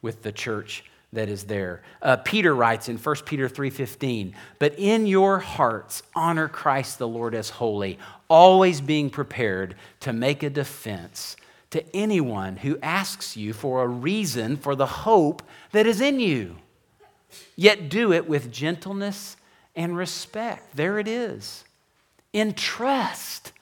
with 0.00 0.22
the 0.22 0.30
church 0.30 0.84
that 1.16 1.28
is 1.28 1.44
there. 1.44 1.82
Uh, 2.00 2.16
Peter 2.16 2.54
writes 2.54 2.88
in 2.88 2.96
1 2.96 3.26
Peter 3.26 3.48
3:15, 3.48 4.34
"But 4.58 4.78
in 4.78 5.06
your 5.06 5.40
hearts 5.40 6.02
honor 6.14 6.48
Christ 6.48 6.98
the 6.98 7.08
Lord 7.08 7.34
as 7.34 7.50
holy, 7.50 7.98
always 8.28 8.80
being 8.80 9.10
prepared 9.10 9.74
to 10.00 10.12
make 10.12 10.42
a 10.42 10.50
defense 10.50 11.36
to 11.70 11.84
anyone 11.94 12.58
who 12.58 12.78
asks 12.82 13.36
you 13.36 13.52
for 13.52 13.82
a 13.82 13.88
reason 13.88 14.56
for 14.56 14.76
the 14.76 14.86
hope 14.86 15.42
that 15.72 15.86
is 15.86 16.00
in 16.00 16.20
you. 16.20 16.56
Yet 17.56 17.88
do 17.88 18.12
it 18.12 18.28
with 18.28 18.52
gentleness 18.52 19.36
and 19.74 19.96
respect." 19.96 20.76
There 20.76 20.98
it 20.98 21.08
is. 21.08 21.64
In 22.32 22.54
trust. 22.54 23.52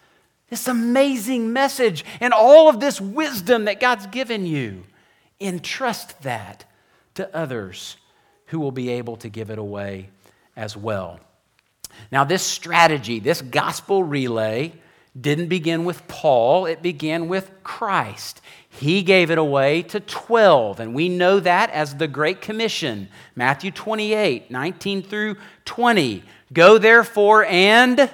This 0.51 0.69
amazing 0.69 1.53
message 1.53 2.05
and 2.21 2.33
all 2.33 2.69
of 2.69 2.81
this 2.81 3.01
wisdom 3.01 3.65
that 3.65 3.81
God's 3.81 4.07
given 4.07 4.45
you. 4.45 4.85
Entrust 5.41 6.23
that 6.23 6.65
to 7.15 7.35
others 7.35 7.97
who 8.47 8.61
will 8.61 8.73
be 8.73 8.91
able 8.91 9.17
to 9.17 9.29
give 9.29 9.51
it 9.51 9.59
away 9.59 10.11
as 10.57 10.77
well. 10.77 11.21
Now, 12.11 12.25
this 12.25 12.43
strategy, 12.43 13.21
this 13.21 13.41
gospel 13.41 14.03
relay, 14.03 14.73
didn't 15.19 15.47
begin 15.47 15.85
with 15.85 16.07
Paul, 16.09 16.67
it 16.67 16.83
began 16.83 17.29
with 17.29 17.51
Christ. 17.63 18.41
He 18.69 19.03
gave 19.03 19.31
it 19.31 19.39
away 19.39 19.83
to 19.83 20.01
12, 20.01 20.81
and 20.81 20.95
we 20.95 21.09
know 21.09 21.39
that 21.39 21.71
as 21.71 21.95
the 21.95 22.09
Great 22.09 22.41
Commission. 22.41 23.09
Matthew 23.37 23.71
28, 23.71 24.51
19 24.51 25.03
through 25.03 25.37
20. 25.65 26.25
Go 26.53 26.79
therefore 26.79 27.45
and 27.45 28.11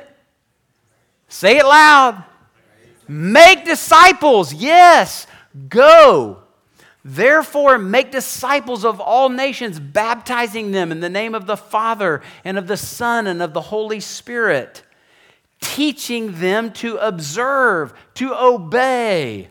say 1.28 1.56
it 1.56 1.64
loud. 1.64 2.22
Make 3.08 3.64
disciples. 3.64 4.52
Yes, 4.52 5.26
go. 5.68 6.39
Therefore, 7.04 7.78
make 7.78 8.10
disciples 8.10 8.84
of 8.84 9.00
all 9.00 9.30
nations, 9.30 9.80
baptizing 9.80 10.72
them 10.72 10.92
in 10.92 11.00
the 11.00 11.08
name 11.08 11.34
of 11.34 11.46
the 11.46 11.56
Father 11.56 12.20
and 12.44 12.58
of 12.58 12.66
the 12.66 12.76
Son 12.76 13.26
and 13.26 13.40
of 13.40 13.54
the 13.54 13.60
Holy 13.62 14.00
Spirit, 14.00 14.82
teaching 15.60 16.40
them 16.40 16.72
to 16.72 16.98
observe, 16.98 17.94
to 18.14 18.34
obey 18.34 19.48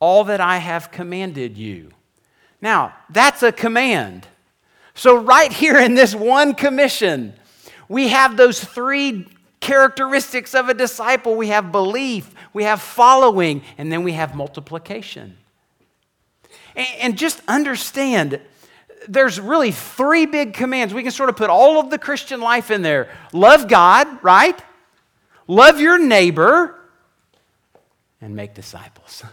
all 0.00 0.24
that 0.24 0.40
I 0.40 0.58
have 0.58 0.90
commanded 0.90 1.56
you. 1.56 1.92
Now, 2.60 2.94
that's 3.08 3.42
a 3.42 3.52
command. 3.52 4.26
So, 4.94 5.16
right 5.16 5.52
here 5.52 5.78
in 5.78 5.94
this 5.94 6.14
one 6.14 6.54
commission, 6.54 7.32
we 7.88 8.08
have 8.08 8.36
those 8.36 8.62
three 8.62 9.26
characteristics 9.60 10.54
of 10.54 10.68
a 10.68 10.74
disciple 10.74 11.36
we 11.36 11.48
have 11.48 11.72
belief, 11.72 12.34
we 12.52 12.64
have 12.64 12.82
following, 12.82 13.62
and 13.78 13.90
then 13.90 14.02
we 14.02 14.12
have 14.12 14.34
multiplication. 14.34 15.38
And 16.76 17.18
just 17.18 17.40
understand, 17.48 18.40
there's 19.08 19.40
really 19.40 19.72
three 19.72 20.26
big 20.26 20.54
commands. 20.54 20.94
We 20.94 21.02
can 21.02 21.12
sort 21.12 21.28
of 21.28 21.36
put 21.36 21.50
all 21.50 21.80
of 21.80 21.90
the 21.90 21.98
Christian 21.98 22.40
life 22.40 22.70
in 22.70 22.82
there 22.82 23.10
love 23.32 23.68
God, 23.68 24.22
right? 24.22 24.60
Love 25.46 25.80
your 25.80 25.98
neighbor, 25.98 26.78
and 28.20 28.36
make 28.36 28.54
disciples. 28.54 29.24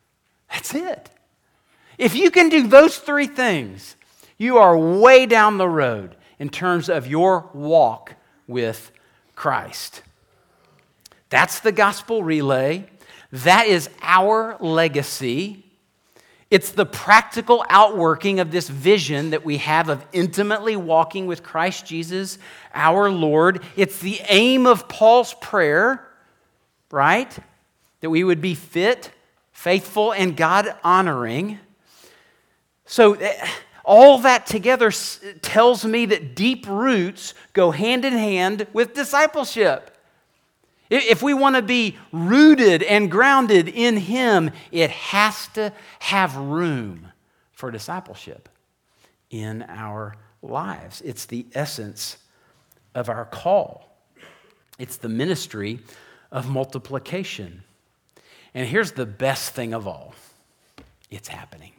That's 0.50 0.74
it. 0.74 1.10
If 1.98 2.14
you 2.14 2.30
can 2.30 2.48
do 2.48 2.66
those 2.66 2.98
three 2.98 3.26
things, 3.26 3.96
you 4.38 4.58
are 4.58 4.76
way 4.76 5.26
down 5.26 5.58
the 5.58 5.68
road 5.68 6.16
in 6.38 6.48
terms 6.48 6.88
of 6.88 7.06
your 7.06 7.50
walk 7.52 8.14
with 8.46 8.90
Christ. 9.34 10.02
That's 11.28 11.60
the 11.60 11.72
gospel 11.72 12.22
relay. 12.22 12.88
That 13.32 13.66
is 13.66 13.90
our 14.02 14.56
legacy. 14.60 15.65
It's 16.50 16.70
the 16.70 16.86
practical 16.86 17.64
outworking 17.68 18.38
of 18.38 18.50
this 18.52 18.68
vision 18.68 19.30
that 19.30 19.44
we 19.44 19.56
have 19.58 19.88
of 19.88 20.04
intimately 20.12 20.76
walking 20.76 21.26
with 21.26 21.42
Christ 21.42 21.86
Jesus, 21.86 22.38
our 22.72 23.10
Lord. 23.10 23.62
It's 23.76 23.98
the 23.98 24.20
aim 24.28 24.66
of 24.66 24.88
Paul's 24.88 25.34
prayer, 25.34 26.06
right? 26.90 27.36
That 28.00 28.10
we 28.10 28.22
would 28.22 28.40
be 28.40 28.54
fit 28.54 29.10
faithful, 29.56 30.12
and 30.12 30.36
God 30.36 30.72
honoring. 30.84 31.58
So, 32.84 33.14
eh, 33.14 33.48
all 33.84 34.18
that 34.18 34.46
together 34.46 34.92
tells 35.40 35.84
me 35.84 36.06
that 36.06 36.36
deep 36.36 36.66
roots 36.68 37.32
go 37.54 37.70
hand 37.70 38.04
in 38.04 38.12
hand 38.12 38.66
with 38.74 38.94
discipleship. 38.94 39.95
If 40.88 41.22
we 41.22 41.34
want 41.34 41.56
to 41.56 41.62
be 41.62 41.96
rooted 42.12 42.82
and 42.82 43.10
grounded 43.10 43.68
in 43.68 43.96
Him, 43.96 44.50
it 44.70 44.90
has 44.90 45.48
to 45.48 45.72
have 45.98 46.36
room 46.36 47.08
for 47.52 47.70
discipleship 47.70 48.48
in 49.30 49.62
our 49.68 50.14
lives. 50.42 51.00
It's 51.02 51.26
the 51.26 51.46
essence 51.54 52.18
of 52.94 53.08
our 53.08 53.24
call, 53.24 53.96
it's 54.78 54.96
the 54.96 55.08
ministry 55.08 55.80
of 56.30 56.48
multiplication. 56.48 57.62
And 58.54 58.66
here's 58.66 58.92
the 58.92 59.04
best 59.04 59.54
thing 59.54 59.74
of 59.74 59.86
all 59.86 60.14
it's 61.10 61.28
happening. 61.28 61.72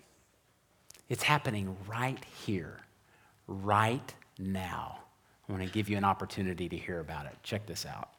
It's 1.10 1.24
happening 1.24 1.76
right 1.88 2.24
here, 2.46 2.80
right 3.48 4.14
now. 4.38 5.00
I 5.48 5.52
want 5.52 5.64
to 5.64 5.70
give 5.70 5.90
you 5.90 5.98
an 5.98 6.04
opportunity 6.04 6.68
to 6.68 6.76
hear 6.76 7.00
about 7.00 7.26
it. 7.26 7.36
Check 7.44 7.66
this 7.66 7.86
out. 7.86 8.10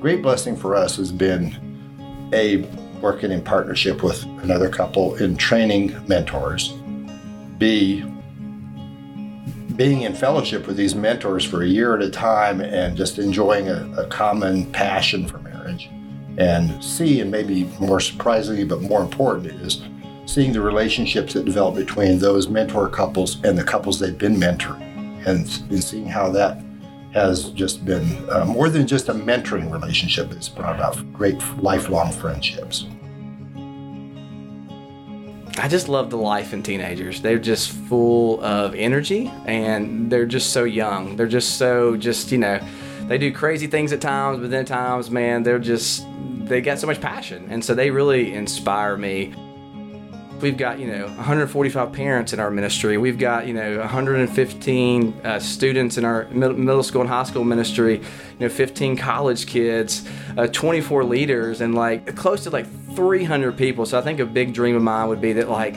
Great 0.00 0.22
blessing 0.22 0.54
for 0.54 0.76
us 0.76 0.96
has 0.96 1.10
been 1.10 2.30
a 2.32 2.58
working 3.00 3.32
in 3.32 3.42
partnership 3.42 4.04
with 4.04 4.22
another 4.42 4.68
couple 4.68 5.16
in 5.16 5.36
training 5.36 5.92
mentors 6.06 6.72
B, 7.58 8.04
being 9.74 10.02
in 10.02 10.14
fellowship 10.14 10.68
with 10.68 10.76
these 10.76 10.94
mentors 10.94 11.44
for 11.44 11.62
a 11.62 11.66
year 11.66 11.96
at 11.96 12.02
a 12.02 12.10
time 12.10 12.60
and 12.60 12.96
just 12.96 13.18
enjoying 13.18 13.68
a, 13.68 13.90
a 13.98 14.06
common 14.06 14.70
passion 14.70 15.26
for 15.26 15.38
marriage. 15.38 15.90
And 16.36 16.82
C, 16.82 17.20
and 17.20 17.30
maybe 17.30 17.64
more 17.80 17.98
surprisingly, 17.98 18.62
but 18.62 18.80
more 18.80 19.02
important, 19.02 19.46
is 19.46 19.82
seeing 20.26 20.52
the 20.52 20.60
relationships 20.60 21.32
that 21.32 21.44
develop 21.44 21.74
between 21.74 22.20
those 22.20 22.48
mentor 22.48 22.88
couples 22.88 23.42
and 23.42 23.58
the 23.58 23.64
couples 23.64 23.98
they've 23.98 24.16
been 24.16 24.36
mentoring, 24.36 25.26
and, 25.26 25.40
and 25.70 25.82
seeing 25.82 26.06
how 26.06 26.30
that 26.30 26.62
has 27.12 27.50
just 27.50 27.84
been 27.84 28.28
uh, 28.30 28.44
more 28.44 28.68
than 28.68 28.86
just 28.86 29.08
a 29.08 29.14
mentoring 29.14 29.72
relationship, 29.72 30.30
it's 30.32 30.48
brought 30.48 30.74
about 30.74 31.12
great 31.12 31.42
lifelong 31.58 32.12
friendships. 32.12 32.86
I 35.58 35.66
just 35.66 35.88
love 35.88 36.10
the 36.10 36.16
life 36.16 36.52
in 36.52 36.62
teenagers. 36.62 37.20
They're 37.20 37.38
just 37.38 37.70
full 37.70 38.40
of 38.44 38.74
energy 38.76 39.32
and 39.44 40.10
they're 40.10 40.26
just 40.26 40.52
so 40.52 40.62
young. 40.62 41.16
They're 41.16 41.26
just 41.26 41.58
so 41.58 41.96
just, 41.96 42.30
you 42.30 42.38
know, 42.38 42.60
they 43.08 43.18
do 43.18 43.32
crazy 43.32 43.66
things 43.66 43.92
at 43.92 44.00
times, 44.00 44.38
but 44.38 44.50
then 44.50 44.60
at 44.60 44.66
times, 44.68 45.10
man, 45.10 45.42
they're 45.42 45.58
just 45.58 46.06
they 46.44 46.60
got 46.60 46.78
so 46.78 46.86
much 46.86 47.00
passion. 47.00 47.48
And 47.50 47.64
so 47.64 47.74
they 47.74 47.90
really 47.90 48.32
inspire 48.32 48.96
me. 48.96 49.34
We've 50.40 50.56
got, 50.56 50.78
you 50.78 50.86
know, 50.86 51.06
145 51.06 51.92
parents 51.92 52.32
in 52.32 52.38
our 52.38 52.50
ministry. 52.50 52.96
We've 52.96 53.18
got, 53.18 53.48
you 53.48 53.54
know, 53.54 53.78
115 53.78 55.20
uh, 55.24 55.40
students 55.40 55.98
in 55.98 56.04
our 56.04 56.28
middle 56.28 56.84
school 56.84 57.00
and 57.00 57.10
high 57.10 57.24
school 57.24 57.42
ministry, 57.42 57.96
you 57.96 58.38
know, 58.38 58.48
15 58.48 58.96
college 58.96 59.48
kids, 59.48 60.08
uh, 60.36 60.46
24 60.46 61.02
leaders, 61.02 61.60
and 61.60 61.74
like 61.74 62.14
close 62.14 62.44
to 62.44 62.50
like 62.50 62.66
300 62.94 63.56
people. 63.56 63.84
So 63.84 63.98
I 63.98 64.02
think 64.02 64.20
a 64.20 64.26
big 64.26 64.54
dream 64.54 64.76
of 64.76 64.82
mine 64.82 65.08
would 65.08 65.20
be 65.20 65.32
that, 65.32 65.48
like, 65.48 65.74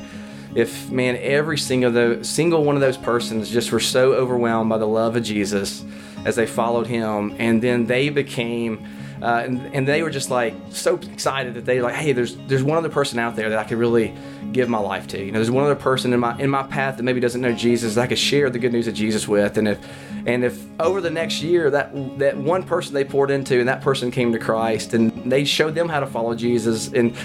if 0.53 0.91
man, 0.91 1.17
every 1.21 1.57
single 1.57 1.91
the 1.91 2.23
single 2.23 2.63
one 2.63 2.75
of 2.75 2.81
those 2.81 2.97
persons 2.97 3.49
just 3.49 3.71
were 3.71 3.79
so 3.79 4.13
overwhelmed 4.13 4.69
by 4.69 4.77
the 4.77 4.87
love 4.87 5.15
of 5.15 5.23
Jesus 5.23 5.83
as 6.23 6.35
they 6.35 6.45
followed 6.45 6.85
Him, 6.85 7.35
and 7.39 7.63
then 7.63 7.87
they 7.87 8.09
became 8.09 8.85
uh, 9.21 9.43
and, 9.45 9.75
and 9.75 9.87
they 9.87 10.01
were 10.01 10.09
just 10.09 10.31
like 10.31 10.53
so 10.71 10.95
excited 10.95 11.53
that 11.53 11.65
they 11.65 11.81
like, 11.81 11.95
hey, 11.95 12.11
there's 12.11 12.35
there's 12.47 12.63
one 12.63 12.77
other 12.77 12.89
person 12.89 13.19
out 13.19 13.35
there 13.35 13.49
that 13.49 13.59
I 13.59 13.63
could 13.63 13.77
really 13.77 14.15
give 14.51 14.67
my 14.67 14.79
life 14.79 15.07
to. 15.09 15.23
You 15.23 15.31
know, 15.31 15.37
there's 15.37 15.51
one 15.51 15.63
other 15.63 15.75
person 15.75 16.11
in 16.13 16.19
my 16.19 16.37
in 16.39 16.49
my 16.49 16.63
path 16.63 16.97
that 16.97 17.03
maybe 17.03 17.19
doesn't 17.19 17.41
know 17.41 17.53
Jesus 17.53 17.95
that 17.95 18.01
I 18.01 18.07
could 18.07 18.19
share 18.19 18.49
the 18.49 18.59
good 18.59 18.71
news 18.71 18.87
of 18.87 18.93
Jesus 18.95 19.27
with. 19.27 19.57
And 19.57 19.67
if 19.67 19.79
and 20.25 20.43
if 20.43 20.63
over 20.79 21.01
the 21.01 21.11
next 21.11 21.41
year 21.41 21.69
that 21.69 22.19
that 22.19 22.35
one 22.37 22.63
person 22.63 22.93
they 22.93 23.03
poured 23.03 23.29
into 23.29 23.59
and 23.59 23.67
that 23.69 23.81
person 23.81 24.09
came 24.09 24.31
to 24.31 24.39
Christ 24.39 24.93
and 24.93 25.11
they 25.31 25.45
showed 25.45 25.75
them 25.75 25.87
how 25.87 25.99
to 25.99 26.07
follow 26.07 26.33
Jesus 26.33 26.91
and 26.91 27.15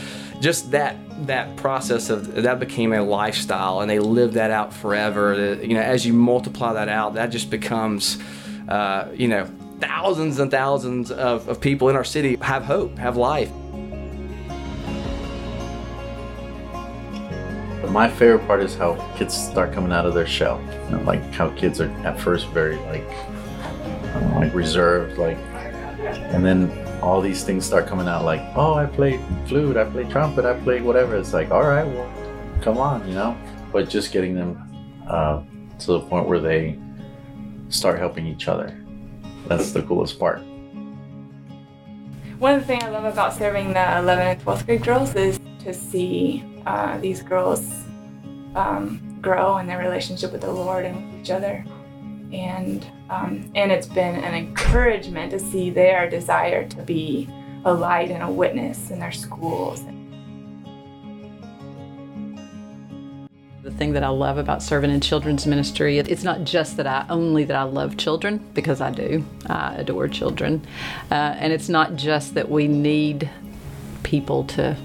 just 0.41 0.71
that 0.73 0.97
that 1.27 1.57
process 1.57 2.11
of 2.11 2.35
that 2.35 2.61
became 2.61 2.93
a 2.93 3.03
lifestyle 3.03 3.81
and 3.81 3.91
they 3.91 3.99
lived 3.99 4.35
that 4.35 4.51
out 4.51 4.73
forever. 4.73 5.55
You 5.63 5.75
know, 5.75 5.81
as 5.81 6.05
you 6.05 6.13
multiply 6.13 6.75
that 6.75 6.91
out, 6.91 7.15
that 7.15 7.29
just 7.29 7.49
becomes 7.49 8.19
uh, 8.69 9.09
you 9.15 9.29
know 9.29 9.49
thousands 9.81 10.39
and 10.39 10.51
thousands 10.51 11.11
of, 11.11 11.49
of 11.49 11.61
people 11.61 11.89
in 11.89 11.97
our 11.97 12.05
city 12.05 12.37
have 12.41 12.65
hope, 12.65 12.97
have 12.99 13.17
life. 13.17 13.51
My 17.91 18.11
favorite 18.11 18.47
part 18.47 18.61
is 18.61 18.75
how 18.75 18.95
kids 19.17 19.35
start 19.35 19.73
coming 19.73 19.93
out 19.93 20.07
of 20.07 20.15
their 20.15 20.27
shell. 20.27 20.61
You 20.91 20.97
know, 20.97 21.03
like 21.03 21.23
how 21.33 21.51
kids 21.51 21.81
are 21.81 21.91
at 22.05 22.21
first 22.21 22.49
very 22.49 22.77
like 22.77 23.05
know, 24.21 24.39
like 24.39 24.55
reserved, 24.55 25.19
like, 25.19 25.37
and 25.37 26.45
then 26.45 26.71
all 27.03 27.21
these 27.21 27.45
things 27.45 27.65
start 27.65 27.87
coming 27.87 28.09
out. 28.09 28.25
Like, 28.25 28.43
oh, 28.55 28.75
I 28.75 28.87
play 28.87 29.21
flute, 29.47 29.77
I 29.77 29.85
play 29.85 30.05
trumpet, 30.05 30.45
I 30.45 30.59
play 30.61 30.81
whatever. 30.81 31.17
It's 31.17 31.33
like, 31.33 31.51
all 31.51 31.63
right, 31.63 31.87
well, 31.87 32.11
come 32.63 32.79
on, 32.79 33.07
you 33.09 33.15
know. 33.15 33.37
But 33.73 33.89
just 33.89 34.13
getting 34.13 34.35
them 34.35 34.63
uh, 35.09 35.43
to 35.81 35.87
the 35.87 36.01
point 36.01 36.27
where 36.27 36.41
they 36.41 36.79
start 37.69 37.99
helping 37.99 38.27
each 38.27 38.49
other 38.49 38.77
that's 39.49 39.73
the 39.73 39.83
coolest 39.83 40.19
part. 40.19 40.43
One 42.39 42.61
thing 42.63 42.83
I 42.83 42.91
love 42.91 43.05
about 43.05 43.33
serving 43.33 43.69
the 43.69 43.81
11th 43.81 44.19
and 44.19 44.45
12th 44.45 44.67
grade 44.67 44.85
girls 44.85 45.15
is 45.15 45.41
to 45.61 45.73
see 45.73 46.45
uh, 46.67 46.99
these 46.99 47.23
girls 47.23 47.67
um, 48.55 49.19
grow 49.23 49.59
in 49.59 49.67
their 49.67 49.79
relationship 49.79 50.33
with 50.33 50.43
the 50.43 50.51
Lord 50.51 50.85
and 50.85 51.13
with 51.13 51.23
each 51.23 51.31
other. 51.31 51.65
And, 52.33 52.87
um, 53.09 53.51
and 53.55 53.73
it's 53.73 53.87
been 53.87 54.17
an 54.17 54.35
encouragement 54.35 55.31
to 55.31 55.39
see 55.39 55.71
their 55.71 56.11
desire 56.11 56.69
to 56.69 56.83
be 56.83 57.29
a 57.65 57.73
light 57.73 58.11
and 58.11 58.23
a 58.23 58.31
witness 58.31 58.91
in 58.91 58.99
their 58.99 59.13
schools. 59.13 59.81
Thing 63.77 63.93
that 63.93 64.03
I 64.03 64.09
love 64.09 64.39
about 64.39 64.63
serving 64.63 64.91
in 64.91 65.01
children's 65.01 65.47
ministry, 65.47 65.99
it's 65.99 66.25
not 66.25 66.45
just 66.45 66.77
that 66.79 66.87
I 66.87 67.07
only 67.09 67.45
that 67.45 67.57
I 67.57 67.63
love 67.63 67.97
children 67.97 68.39
because 68.55 68.81
I 68.81 68.91
do. 68.91 69.25
I 69.47 69.75
adore 69.77 70.09
children, 70.09 70.67
uh, 71.11 71.15
and 71.15 71.53
it's 71.53 71.69
not 71.69 71.97
just 71.97 72.35
that 72.35 72.51
we 72.51 72.69
need 72.69 73.31
people 74.03 74.45
to 74.45 74.77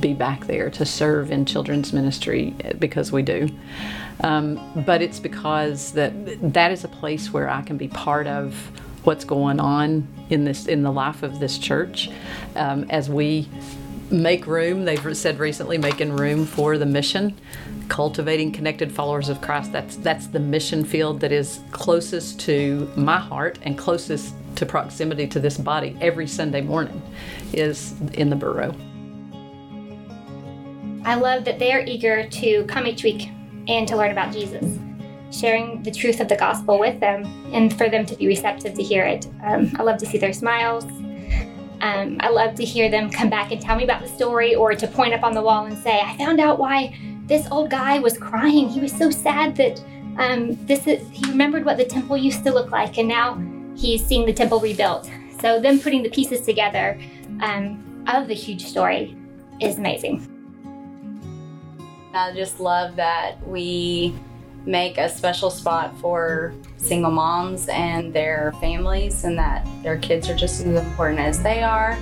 be 0.00 0.12
back 0.12 0.46
there 0.46 0.70
to 0.70 0.84
serve 0.84 1.30
in 1.30 1.46
children's 1.46 1.92
ministry 1.92 2.54
because 2.78 3.12
we 3.12 3.22
do. 3.22 3.48
Um, 4.20 4.84
but 4.86 5.02
it's 5.02 5.20
because 5.20 5.92
that 5.92 6.12
that 6.52 6.70
is 6.70 6.84
a 6.84 6.88
place 6.88 7.32
where 7.32 7.48
I 7.48 7.62
can 7.62 7.76
be 7.76 7.88
part 7.88 8.26
of 8.26 8.54
what's 9.04 9.24
going 9.24 9.60
on 9.60 10.08
in 10.30 10.44
this 10.44 10.66
in 10.66 10.82
the 10.82 10.92
life 10.92 11.22
of 11.22 11.40
this 11.40 11.58
church 11.58 12.10
um, 12.56 12.84
as 12.90 13.08
we 13.08 13.48
make 14.10 14.46
room. 14.46 14.84
They've 14.84 15.16
said 15.16 15.38
recently, 15.38 15.78
making 15.78 16.12
room 16.12 16.46
for 16.46 16.78
the 16.78 16.86
mission, 16.86 17.36
cultivating 17.88 18.52
connected 18.52 18.90
followers 18.90 19.28
of 19.28 19.40
Christ. 19.40 19.72
That's 19.72 19.96
that's 19.96 20.26
the 20.26 20.40
mission 20.40 20.84
field 20.84 21.20
that 21.20 21.32
is 21.32 21.60
closest 21.70 22.40
to 22.40 22.90
my 22.96 23.18
heart 23.18 23.58
and 23.62 23.78
closest 23.78 24.34
to 24.56 24.66
proximity 24.66 25.26
to 25.26 25.40
this 25.40 25.58
body 25.58 25.96
every 26.00 26.26
Sunday 26.26 26.60
morning, 26.60 27.02
is 27.52 27.94
in 28.12 28.30
the 28.30 28.36
Burrow. 28.36 28.74
I 31.04 31.16
love 31.16 31.44
that 31.44 31.58
they 31.58 31.72
are 31.72 31.80
eager 31.80 32.28
to 32.28 32.64
come 32.64 32.86
each 32.86 33.04
week 33.04 33.28
and 33.68 33.86
to 33.88 33.96
learn 33.96 34.10
about 34.10 34.32
Jesus, 34.32 34.78
sharing 35.30 35.82
the 35.82 35.90
truth 35.90 36.20
of 36.20 36.28
the 36.28 36.36
gospel 36.36 36.78
with 36.78 36.98
them, 37.00 37.24
and 37.52 37.76
for 37.76 37.88
them 37.88 38.06
to 38.06 38.16
be 38.16 38.26
receptive 38.26 38.74
to 38.74 38.82
hear 38.82 39.04
it. 39.04 39.26
Um, 39.42 39.72
I 39.78 39.82
love 39.82 39.98
to 39.98 40.06
see 40.06 40.18
their 40.18 40.32
smiles. 40.32 40.84
Um, 41.80 42.16
I 42.20 42.30
love 42.30 42.54
to 42.54 42.64
hear 42.64 42.88
them 42.90 43.10
come 43.10 43.28
back 43.28 43.52
and 43.52 43.60
tell 43.60 43.76
me 43.76 43.84
about 43.84 44.00
the 44.00 44.08
story 44.08 44.54
or 44.54 44.74
to 44.74 44.86
point 44.86 45.12
up 45.12 45.22
on 45.22 45.34
the 45.34 45.42
wall 45.42 45.66
and 45.66 45.76
say, 45.76 46.00
I 46.00 46.16
found 46.16 46.40
out 46.40 46.58
why 46.58 46.96
this 47.26 47.46
old 47.50 47.70
guy 47.70 47.98
was 47.98 48.18
crying. 48.18 48.68
He 48.68 48.80
was 48.80 48.92
so 48.92 49.10
sad 49.10 49.56
that 49.56 49.82
um, 50.18 50.56
this 50.66 50.86
is, 50.86 51.06
he 51.10 51.28
remembered 51.30 51.64
what 51.64 51.76
the 51.76 51.84
temple 51.84 52.16
used 52.16 52.44
to 52.44 52.52
look 52.52 52.70
like, 52.70 52.98
and 52.98 53.08
now 53.08 53.42
he's 53.76 54.04
seeing 54.04 54.26
the 54.26 54.32
temple 54.32 54.60
rebuilt. 54.60 55.10
So, 55.40 55.60
them 55.60 55.80
putting 55.80 56.02
the 56.02 56.10
pieces 56.10 56.42
together 56.42 56.98
um, 57.40 58.04
of 58.06 58.28
the 58.28 58.34
huge 58.34 58.64
story 58.64 59.16
is 59.60 59.78
amazing. 59.78 60.30
I 62.14 62.32
just 62.32 62.60
love 62.60 62.94
that 62.96 63.44
we 63.46 64.14
make 64.64 64.96
a 64.98 65.08
special 65.08 65.50
spot 65.50 65.98
for 65.98 66.54
single 66.76 67.10
moms 67.10 67.68
and 67.68 68.12
their 68.12 68.52
families, 68.60 69.24
and 69.24 69.36
that 69.38 69.66
their 69.82 69.98
kids 69.98 70.28
are 70.28 70.36
just 70.36 70.60
as 70.60 70.86
important 70.86 71.20
as 71.20 71.42
they 71.42 71.62
are. 71.62 71.92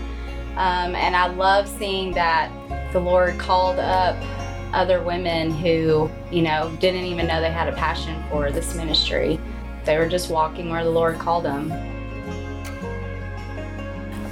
Um, 0.56 0.94
and 0.94 1.16
I 1.16 1.28
love 1.28 1.66
seeing 1.66 2.12
that 2.12 2.52
the 2.92 3.00
Lord 3.00 3.38
called 3.38 3.78
up 3.78 4.16
other 4.72 5.02
women 5.02 5.50
who, 5.50 6.10
you 6.30 6.42
know, 6.42 6.74
didn't 6.80 7.04
even 7.04 7.26
know 7.26 7.40
they 7.40 7.50
had 7.50 7.68
a 7.68 7.76
passion 7.76 8.22
for 8.30 8.50
this 8.50 8.74
ministry. 8.74 9.38
They 9.84 9.98
were 9.98 10.08
just 10.08 10.30
walking 10.30 10.70
where 10.70 10.84
the 10.84 10.90
Lord 10.90 11.18
called 11.18 11.44
them. 11.44 11.72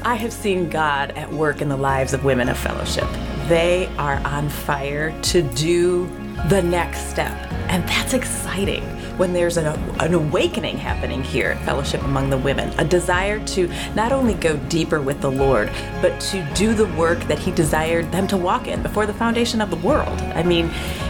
I 0.02 0.14
have 0.14 0.32
seen 0.32 0.70
God 0.70 1.10
at 1.12 1.30
work 1.30 1.60
in 1.60 1.68
the 1.68 1.76
lives 1.76 2.14
of 2.14 2.24
women 2.24 2.48
of 2.48 2.56
fellowship. 2.56 3.08
They 3.48 3.86
are 3.98 4.16
on 4.24 4.48
fire 4.48 5.18
to 5.22 5.42
do 5.42 6.06
the 6.48 6.62
next 6.62 7.10
step. 7.10 7.36
And 7.68 7.86
that's 7.88 8.14
exciting 8.14 8.99
when 9.16 9.32
there's 9.32 9.56
an, 9.56 9.66
an 10.00 10.14
awakening 10.14 10.76
happening 10.78 11.22
here 11.22 11.50
at 11.50 11.64
Fellowship 11.64 12.02
among 12.02 12.30
the 12.30 12.38
women, 12.38 12.72
a 12.78 12.84
desire 12.84 13.44
to 13.46 13.68
not 13.94 14.12
only 14.12 14.34
go 14.34 14.56
deeper 14.68 15.00
with 15.00 15.20
the 15.20 15.30
Lord, 15.30 15.70
but 16.00 16.18
to 16.20 16.46
do 16.54 16.74
the 16.74 16.86
work 16.96 17.20
that 17.24 17.38
He 17.38 17.50
desired 17.50 18.10
them 18.12 18.26
to 18.28 18.36
walk 18.36 18.66
in 18.66 18.82
before 18.82 19.06
the 19.06 19.14
foundation 19.14 19.60
of 19.60 19.70
the 19.70 19.76
world. 19.76 20.20
I 20.34 20.42
mean, 20.42 20.66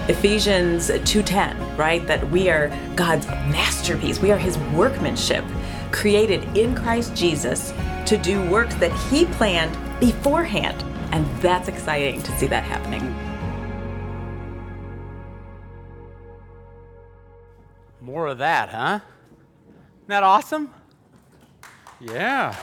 Ephesians 0.09 0.91
2:10, 0.91 1.77
right? 1.77 2.07
That 2.07 2.31
we 2.31 2.51
are 2.51 2.71
God's 2.97 3.27
masterpiece. 3.27 4.21
We 4.21 4.33
are 4.33 4.39
His 4.39 4.59
workmanship, 4.75 5.45
created 5.93 6.45
in 6.57 6.75
Christ 6.75 7.15
Jesus 7.15 7.73
to 8.07 8.17
do 8.17 8.43
works 8.51 8.75
that 8.77 8.93
He 9.11 9.25
planned 9.27 9.77
beforehand. 10.01 10.85
And 11.13 11.27
that's 11.41 11.69
exciting 11.69 12.23
to 12.23 12.39
see 12.39 12.47
that 12.47 12.65
happening. 12.65 13.30
More 18.11 18.27
of 18.27 18.39
that, 18.39 18.71
huh? 18.71 18.99
Isn't 19.69 20.09
that 20.09 20.25
awesome? 20.25 20.69
Yeah. 22.01 22.57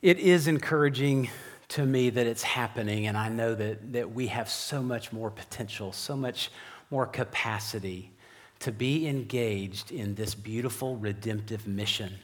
It 0.00 0.18
is 0.18 0.46
encouraging 0.46 1.28
to 1.68 1.84
me 1.84 2.08
that 2.08 2.26
it's 2.26 2.42
happening, 2.42 3.06
and 3.06 3.18
I 3.18 3.28
know 3.28 3.54
that, 3.54 3.92
that 3.92 4.12
we 4.12 4.28
have 4.28 4.48
so 4.48 4.82
much 4.82 5.12
more 5.12 5.30
potential, 5.30 5.92
so 5.92 6.16
much 6.16 6.50
more 6.90 7.06
capacity 7.06 8.12
to 8.60 8.72
be 8.72 9.06
engaged 9.06 9.92
in 9.92 10.14
this 10.14 10.34
beautiful 10.34 10.96
redemptive 10.96 11.66
mission 11.66 12.14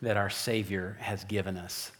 that 0.00 0.16
our 0.16 0.30
Savior 0.30 0.96
has 1.00 1.22
given 1.24 1.58
us. 1.58 1.92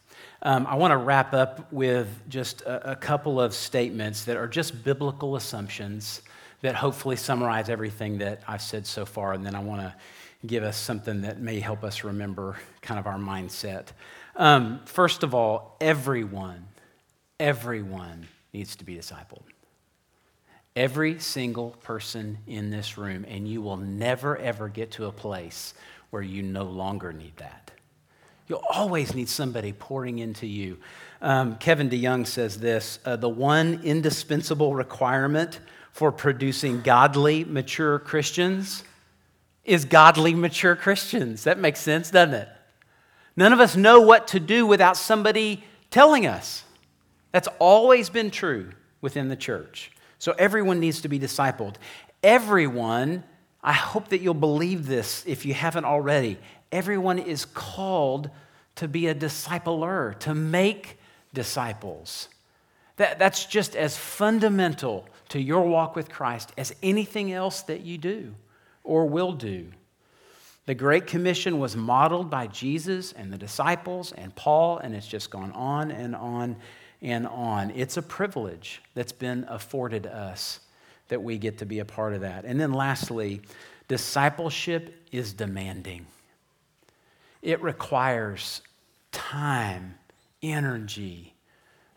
Um, 0.47 0.67
I 0.67 0.75
want 0.75 0.93
to 0.93 0.99
wrap 0.99 1.33
up 1.33 1.73
with 1.73 2.07
just 2.29 2.61
a, 2.63 2.91
a, 2.91 2.97
couple 2.97 3.41
of 3.41 3.55
statements 3.55 4.25
that 4.25 4.37
are 4.37 4.47
just 4.47 4.85
biblical 4.85 5.37
assumptions 5.37 6.21
that 6.61 6.75
hopefully 6.75 7.17
summarize 7.17 7.71
everything 7.71 8.19
that 8.19 8.43
I've 8.47 8.61
said 8.61 8.87
so 8.87 9.07
far, 9.07 9.33
and 9.33 9.45
then 9.45 9.55
I 9.55 9.61
want 9.61 9.81
to 9.81 9.95
give 10.47 10.63
us 10.63 10.77
something 10.77 11.23
that 11.23 11.41
may 11.41 11.61
help 11.61 11.83
us 11.83 12.05
remember 12.05 12.57
kind 12.83 13.01
of 13.01 13.07
our 13.07 13.17
mindset. 13.17 13.87
Um, 14.37 14.81
first 14.85 15.23
of 15.23 15.35
all, 15.35 15.79
everyone, 15.81 16.67
everyone 17.41 18.29
needs 18.53 18.77
to 18.77 18.85
be 18.85 18.97
discipled. 18.97 19.45
Every 20.77 21.21
single 21.21 21.71
person 21.71 22.37
in 22.47 22.69
this 22.71 22.99
room, 22.99 23.25
and 23.27 23.49
you 23.49 23.63
will 23.63 23.79
never 23.79 24.37
ever 24.37 24.69
get 24.69 24.91
to 24.93 25.07
a 25.07 25.13
place 25.13 25.73
where 26.11 26.23
you 26.23 26.43
no 26.43 26.65
longer 26.65 27.15
need 27.15 27.39
that. 27.39 27.71
You'll 28.47 28.65
always 28.71 29.15
need 29.15 29.29
somebody 29.29 29.73
pouring 29.73 30.19
into 30.19 30.47
you. 30.47 30.79
Um, 31.23 31.57
Kevin 31.57 31.89
DeYoung 31.89 32.27
says 32.27 32.59
this 32.59 32.99
uh, 33.05 33.17
the 33.17 33.29
one 33.29 33.81
indispensable 33.83 34.75
requirement 34.75 35.61
for 35.93 36.13
producing 36.13 36.83
godly, 36.83 37.45
mature 37.45 37.99
Christians 37.99 38.85
is 39.65 39.85
godly, 39.85 40.35
mature 40.35 40.77
Christians. 40.77 41.45
That 41.45 41.59
makes 41.59 41.81
sense, 41.81 42.11
doesn't 42.11 42.35
it? 42.35 42.49
None 43.37 43.53
of 43.53 43.61
us 43.61 43.77
know 43.77 44.01
what 44.01 44.29
to 44.29 44.41
do 44.41 44.67
without 44.67 44.97
somebody 44.97 45.65
telling 45.91 46.27
us. 46.27 46.65
That's 47.33 47.49
always 47.59 48.11
been 48.11 48.31
true 48.31 48.71
within 49.01 49.29
the 49.29 49.37
church. 49.37 49.91
So 50.19 50.33
everyone 50.39 50.81
needs 50.81 51.01
to 51.03 51.09
be 51.09 51.19
discipled. 51.19 51.77
Everyone, 52.23 53.25
I 53.63 53.73
hope 53.73 54.09
that 54.09 54.21
you'll 54.21 54.35
believe 54.35 54.87
this 54.87 55.25
if 55.27 55.45
you 55.47 55.55
haven't 55.55 55.85
already. 55.85 56.39
Everyone 56.75 57.21
is 57.21 57.45
called 57.45 58.31
to 58.75 58.89
be 58.89 59.07
a 59.07 59.15
discipler, 59.15 60.19
to 60.19 60.35
make 60.35 60.99
disciples. 61.33 62.29
That, 62.97 63.21
that's 63.21 63.47
just 63.47 63.77
as 63.77 63.97
fundamental 63.97 65.09
to 65.29 65.41
your 65.41 65.69
walk 65.69 65.95
with 65.95 66.09
Christ 66.09 66.53
as 66.59 66.75
anything 66.83 67.33
else 67.33 67.63
that 67.63 67.83
you 67.83 67.97
do 67.97 68.35
or 68.83 69.07
will 69.07 69.33
do. 69.33 69.69
The 70.67 70.75
Great 70.75 71.07
Commission 71.07 71.61
was 71.61 71.77
modeled 71.77 72.29
by 72.29 72.49
Jesus 72.49 73.13
and 73.13 73.33
the 73.33 73.39
disciples 73.39 74.11
and 74.11 74.35
Paul, 74.35 74.79
and 74.79 74.97
it's 74.97 75.07
just 75.07 75.31
gone 75.31 75.53
on 75.53 75.93
and 75.93 76.17
on 76.17 76.57
and 77.01 77.29
on. 77.29 77.71
It's 77.71 77.99
a 77.99 78.03
privilege 78.03 78.83
that's 78.95 79.13
been 79.13 79.45
afforded 79.49 80.07
us 80.07 80.59
that 81.07 81.23
we 81.23 81.39
get 81.39 81.59
to 81.59 81.67
be 81.67 81.79
a 81.79 81.85
part 81.85 82.15
of 82.15 82.23
that. 82.23 82.45
And 82.45 82.59
then 82.59 82.73
lastly, 82.73 83.43
discipleship 83.87 85.07
is 85.13 85.33
demanding. 85.33 86.07
It 87.45 87.63
requires 87.63 88.63
time, 89.13 89.97
energy, 90.43 91.35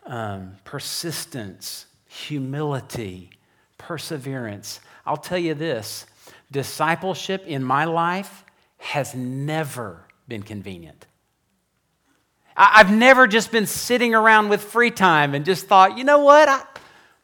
um, 0.06 0.58
persistence, 0.66 1.86
humility, 2.06 3.30
perseverance. 3.78 4.82
I'll 5.06 5.16
tell 5.16 5.38
you 5.38 5.54
this 5.54 6.06
discipleship 6.52 7.46
in 7.48 7.64
my 7.64 7.86
life 7.86 8.44
has 8.78 9.16
never 9.16 10.06
been 10.28 10.44
convenient. 10.44 11.08
I've 12.58 12.92
never 12.92 13.26
just 13.26 13.50
been 13.50 13.68
sitting 13.68 14.14
around 14.14 14.50
with 14.50 14.62
free 14.62 14.92
time 14.92 15.34
and 15.34 15.46
just 15.46 15.68
thought, 15.68 15.98
you 15.98 16.04
know 16.04 16.20
what? 16.20 16.50
I, 16.50 16.64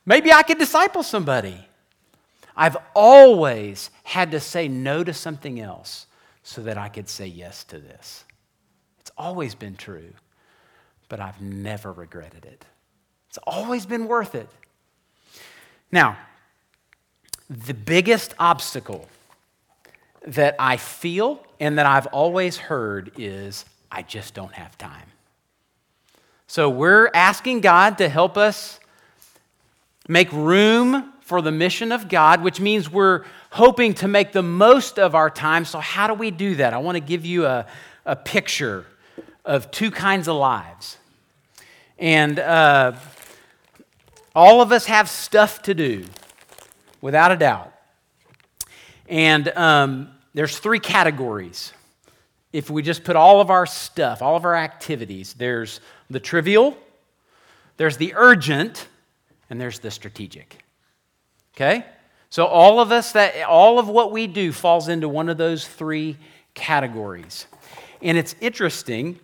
maybe 0.05 0.32
I 0.32 0.43
could 0.43 0.59
disciple 0.59 1.03
somebody. 1.03 1.57
I've 2.55 2.78
always 2.95 3.89
had 4.03 4.32
to 4.32 4.39
say 4.39 4.69
no 4.69 5.03
to 5.03 5.13
something 5.13 5.59
else 5.59 6.07
so 6.44 6.62
that 6.64 6.78
I 6.78 6.89
could 6.89 7.10
say 7.10 7.26
yes 7.26 7.64
to 7.66 7.80
this. 7.80 8.26
It's 9.00 9.12
always 9.18 9.56
been 9.56 9.76
true, 9.76 10.14
but 11.10 11.20
I've 11.20 11.41
never 11.41 11.91
regretted 11.91 12.46
it. 12.46 12.66
It's 13.30 13.39
always 13.48 13.86
been 13.86 14.08
worth 14.08 14.36
it. 14.36 14.50
Now, 15.91 16.18
the 17.50 17.74
biggest 17.74 18.34
obstacle 18.39 19.08
that 20.26 20.56
I 20.60 20.78
feel 20.78 21.46
and 21.60 21.78
that 21.78 21.86
I've 21.86 22.08
always 22.08 22.58
heard 22.58 23.12
is 23.18 23.66
I 23.91 24.02
just 24.02 24.34
don't 24.34 24.54
have 24.54 24.78
time. 24.78 25.12
So 26.48 26.70
we're 26.70 27.10
asking 27.14 27.62
God 27.62 27.98
to 28.00 28.10
help 28.10 28.38
us 28.38 28.80
make 30.08 30.32
room 30.32 31.12
for 31.24 31.41
the 31.41 31.51
mission 31.51 31.91
of 31.91 32.09
God, 32.09 32.43
which 32.43 32.59
means 32.59 32.91
we're 32.91 33.24
hoping 33.49 33.93
to 33.95 34.07
make 34.07 34.34
the 34.34 34.43
most 34.43 34.99
of 34.99 35.15
our 35.15 35.30
time. 35.30 35.63
So, 35.65 35.80
how 35.80 36.07
do 36.07 36.13
we 36.13 36.32
do 36.32 36.55
that? 36.55 36.74
I 36.74 36.78
want 36.78 36.97
to 36.97 36.99
give 37.01 37.26
you 37.26 37.45
a, 37.45 37.65
a 38.05 38.15
picture 38.15 38.86
of 39.45 39.71
two 39.71 39.89
kinds 39.89 40.28
of 40.28 40.36
lives. 40.36 40.97
And 41.97 42.39
uh, 42.39 42.93
all 44.36 44.61
of 44.61 44.71
us 44.71 44.86
have 44.86 45.09
stuff 45.09 45.61
to 45.63 45.74
do, 45.74 46.05
without 47.01 47.32
a 47.32 47.38
doubt. 47.38 47.74
And 49.07 49.47
um, 49.49 50.09
there's 50.34 50.57
three 50.57 50.80
categories. 50.80 51.71
If 52.51 52.69
we 52.69 52.82
just 52.82 53.03
put 53.03 53.15
all 53.15 53.39
of 53.39 53.49
our 53.49 53.65
stuff, 53.65 54.21
all 54.21 54.36
of 54.36 54.43
our 54.43 54.55
activities, 54.55 55.34
there's 55.34 55.80
the 56.09 56.19
trivial, 56.19 56.78
there's 57.78 57.97
the 57.97 58.13
urgent, 58.15 58.88
and 59.49 59.59
there's 59.59 59.80
the 59.80 59.91
strategic. 59.91 60.62
Okay? 61.56 61.86
So 62.30 62.45
all 62.45 62.80
of 62.80 62.91
us 62.91 63.12
that 63.12 63.43
all 63.43 63.78
of 63.80 63.88
what 63.88 64.12
we 64.12 64.28
do 64.28 64.51
falls 64.51 64.88
into 64.88 65.08
one 65.08 65.30
of 65.30 65.38
those 65.38 65.68
three 65.68 66.18
categories. 66.54 67.45
And 68.01 68.18
it's 68.18 68.36
interesting 68.41 69.20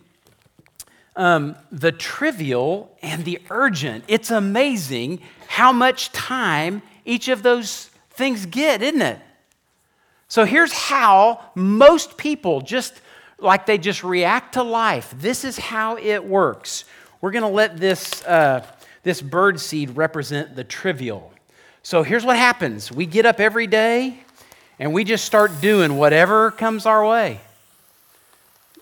um, 1.16 1.56
the 1.72 1.92
trivial 1.92 2.96
and 3.02 3.26
the 3.26 3.40
urgent. 3.50 4.06
It's 4.08 4.32
amazing 4.32 5.22
how 5.48 5.72
much 5.72 6.12
time 6.12 6.82
each 7.04 7.28
of 7.28 7.44
those 7.44 7.90
things 8.12 8.46
get, 8.46 8.82
isn't 8.82 9.02
it? 9.02 9.20
So 10.28 10.46
here's 10.46 10.72
how 10.72 11.44
most 11.56 12.16
people 12.16 12.62
just 12.62 13.02
like 13.40 13.66
they 13.66 13.78
just 13.78 14.04
react 14.04 14.54
to 14.54 14.64
life. 14.64 15.14
This 15.18 15.44
is 15.44 15.58
how 15.58 15.98
it 15.98 16.24
works. 16.24 16.86
We're 17.22 17.32
going 17.32 17.44
to 17.44 17.50
let 17.50 17.78
this, 17.78 18.24
uh, 18.26 18.66
this 19.04 19.22
bird 19.22 19.60
seed 19.60 19.98
represent 19.98 20.56
the 20.56 20.64
trivial. 20.64 21.34
So 21.84 22.04
here's 22.04 22.26
what 22.26 22.38
happens 22.38 22.92
we 22.92 23.06
get 23.06 23.26
up 23.26 23.40
every 23.40 23.68
day 23.68 24.20
and 24.80 24.94
we 24.94 25.04
just 25.04 25.26
start 25.26 25.62
doing 25.62 25.98
whatever 25.98 26.52
comes 26.52 26.86
our 26.86 27.06
way. 27.06 27.40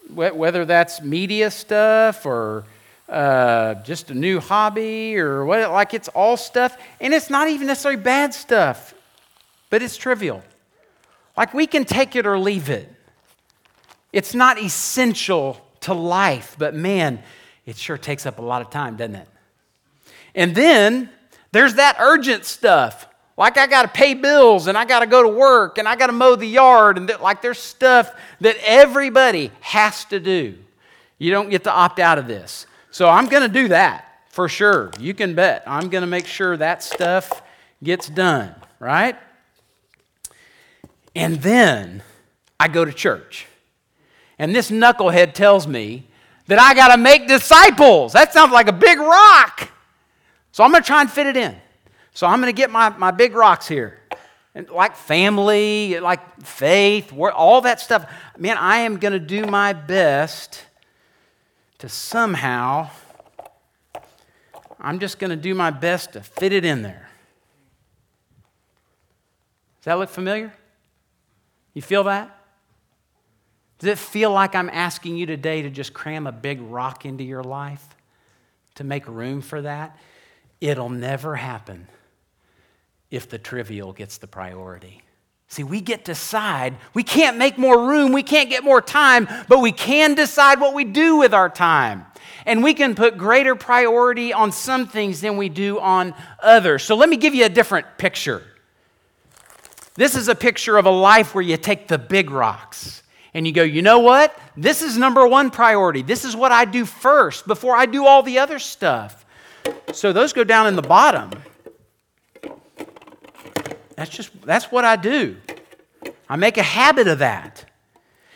Whether 0.10 0.64
that's 0.64 1.02
media 1.02 1.52
stuff 1.52 2.26
or 2.26 2.64
uh, 3.10 3.76
just 3.84 4.10
a 4.12 4.14
new 4.14 4.40
hobby 4.40 5.18
or 5.18 5.46
what, 5.46 5.70
like 5.72 5.94
it's 5.94 6.08
all 6.10 6.38
stuff. 6.38 6.78
And 7.02 7.14
it's 7.14 7.30
not 7.30 7.50
even 7.50 7.68
necessarily 7.68 8.02
bad 8.02 8.34
stuff, 8.34 8.94
but 9.70 9.82
it's 9.82 9.98
trivial. 9.98 10.44
Like 11.36 11.54
we 11.54 11.68
can 11.68 11.86
take 11.86 12.16
it 12.16 12.26
or 12.26 12.40
leave 12.40 12.70
it. 12.70 12.92
It's 14.14 14.34
not 14.34 14.60
essential 14.60 15.62
to 15.82 15.94
life, 15.94 16.56
but 16.58 16.74
man, 16.74 17.22
it 17.66 17.76
sure 17.78 17.98
takes 17.98 18.26
up 18.26 18.40
a 18.40 18.42
lot 18.42 18.62
of 18.62 18.70
time, 18.70 18.96
doesn't 18.96 19.16
it? 19.16 19.28
And 20.34 20.56
then 20.56 21.10
there's 21.58 21.74
that 21.76 21.98
urgent 22.00 22.46
stuff. 22.46 23.08
Like 23.36 23.58
I 23.58 23.68
got 23.68 23.84
to 23.84 23.88
pay 23.88 24.14
bills 24.14 24.68
and 24.68 24.78
I 24.78 24.86
got 24.86 25.00
to 25.00 25.08
go 25.08 25.24
to 25.24 25.30
work 25.30 25.78
and 25.78 25.88
I 25.88 25.96
got 25.96 26.08
to 26.08 26.14
mow 26.14 26.36
the 26.36 26.48
yard 26.48 26.98
and 26.98 27.12
like 27.22 27.42
there's 27.42 27.60
stuff 27.60 28.12
that 28.42 28.58
everybody 28.64 29.52
has 29.62 30.06
to 30.06 30.20
do. 30.20 30.58
You 31.18 31.32
don't 31.32 31.50
get 31.50 31.64
to 31.64 31.72
opt 31.72 32.00
out 32.00 32.18
of 32.18 32.28
this. 32.28 32.68
So 32.92 33.10
I'm 33.10 33.28
going 33.28 33.44
to 33.44 33.50
do 33.50 33.70
that 33.70 34.22
for 34.30 34.48
sure. 34.48 34.92
You 35.00 35.14
can 35.14 35.34
bet. 35.34 35.64
I'm 35.66 35.90
going 35.90 36.02
to 36.02 36.08
make 36.08 36.28
sure 36.28 36.58
that 36.58 36.84
stuff 36.84 37.42
gets 37.84 38.08
done, 38.08 38.54
right? 38.80 39.16
And 41.16 41.42
then 41.42 42.04
I 42.60 42.68
go 42.68 42.86
to 42.86 42.94
church. 42.94 43.48
And 44.40 44.56
this 44.56 44.70
knucklehead 44.70 45.34
tells 45.34 45.68
me 45.68 46.06
that 46.46 46.60
I 46.60 46.76
got 46.76 46.96
to 46.96 46.98
make 46.98 47.28
disciples. 47.28 48.14
That 48.14 48.32
sounds 48.32 48.52
like 48.52 48.68
a 48.68 48.74
big 48.74 49.00
rock. 49.00 49.72
So 50.58 50.64
I'm 50.64 50.72
going 50.72 50.82
to 50.82 50.88
try 50.88 51.02
and 51.02 51.12
fit 51.12 51.28
it 51.28 51.38
in. 51.38 51.56
So 52.16 52.26
I'm 52.26 52.42
going 52.42 52.52
to 52.52 52.58
get 52.58 52.72
my, 52.72 52.90
my 52.90 53.12
big 53.12 53.36
rocks 53.36 53.68
here. 53.68 54.00
And 54.56 54.68
like 54.72 54.96
family, 54.96 56.00
like 56.00 56.42
faith, 56.42 57.14
all 57.16 57.62
that 57.62 57.80
stuff. 57.80 58.12
Man, 58.40 58.58
I 58.58 58.78
am 58.78 58.98
going 58.98 59.12
to 59.12 59.20
do 59.20 59.46
my 59.46 59.74
best 59.74 60.66
to 61.78 61.88
somehow, 61.88 62.90
I'm 64.80 64.98
just 64.98 65.20
going 65.20 65.30
to 65.30 65.36
do 65.36 65.54
my 65.54 65.70
best 65.70 66.14
to 66.14 66.22
fit 66.22 66.52
it 66.52 66.66
in 66.66 66.82
there. 66.82 67.08
Does 69.82 69.86
that 69.86 70.00
look 70.00 70.10
familiar? 70.10 70.52
You 71.76 71.84
feel 71.84 72.06
that? 72.06 72.36
Does 73.78 73.90
it 73.92 74.00
feel 74.00 74.32
like 74.32 74.56
I'm 74.56 74.72
asking 74.72 75.18
you 75.18 75.28
today 75.28 75.62
to 75.62 75.70
just 75.70 75.94
cram 75.94 76.26
a 76.26 76.32
big 76.32 76.60
rock 76.62 77.06
into 77.06 77.24
your 77.24 77.44
life 77.44 77.86
to 78.74 78.84
make 78.84 79.08
room 79.08 79.42
for 79.42 79.62
that? 79.62 79.96
It'll 80.60 80.90
never 80.90 81.36
happen 81.36 81.88
if 83.10 83.30
the 83.30 83.38
trivial 83.38 83.94
gets 83.94 84.18
the 84.18 84.28
priority. 84.28 85.02
See, 85.50 85.64
we 85.64 85.80
get 85.80 86.04
to 86.06 86.12
decide. 86.12 86.76
We 86.94 87.04
can't 87.04 87.38
make 87.38 87.58
more 87.58 87.88
room, 87.88 88.12
we 88.12 88.24
can't 88.24 88.50
get 88.50 88.64
more 88.64 88.82
time, 88.82 89.28
but 89.48 89.60
we 89.60 89.72
can 89.72 90.14
decide 90.14 90.60
what 90.60 90.74
we 90.74 90.84
do 90.84 91.18
with 91.18 91.34
our 91.34 91.50
time. 91.50 92.06
And 92.46 92.64
we 92.64 92.74
can 92.74 92.96
put 92.96 93.18
greater 93.18 93.56
priority 93.56 94.34
on 94.34 94.52
some 94.52 94.88
things 94.88 95.22
than 95.22 95.38
we 95.38 95.50
do 95.50 95.80
on 95.80 96.14
others. 96.42 96.84
So 96.84 96.96
let 96.96 97.10
me 97.10 97.18
give 97.18 97.34
you 97.34 97.46
a 97.46 97.50
different 97.50 97.86
picture. 97.98 98.44
This 99.96 100.16
is 100.16 100.28
a 100.28 100.36
picture 100.36 100.78
of 100.78 100.86
a 100.86 100.92
life 100.92 101.34
where 101.34 101.42
you 101.42 101.58
take 101.58 101.88
the 101.88 101.98
big 101.98 102.30
rocks 102.30 103.04
and 103.34 103.48
you 103.48 103.54
go, 103.54 103.64
you 103.64 103.82
know 103.82 104.00
what? 104.00 104.38
This 104.56 104.82
is 104.82 104.98
number 104.98 105.28
one 105.28 105.50
priority. 105.50 106.02
This 106.02 106.24
is 106.24 106.36
what 106.36 106.52
I 106.52 106.66
do 106.66 106.86
first 106.86 107.48
before 107.48 107.76
I 107.76 107.86
do 107.86 108.06
all 108.06 108.22
the 108.22 108.40
other 108.40 108.60
stuff. 108.60 109.26
So 109.94 110.14
those 110.14 110.34
go 110.34 110.44
down 110.44 110.68
in 110.68 110.76
the 110.76 110.82
bottom. 110.82 111.32
That's 113.96 114.12
just, 114.12 114.42
that's 114.44 114.66
what 114.72 114.86
I 114.86 114.96
do. 114.96 115.38
I 116.30 116.36
make 116.36 116.58
a 116.58 116.64
habit 116.64 117.08
of 117.08 117.20
that. 117.20 117.66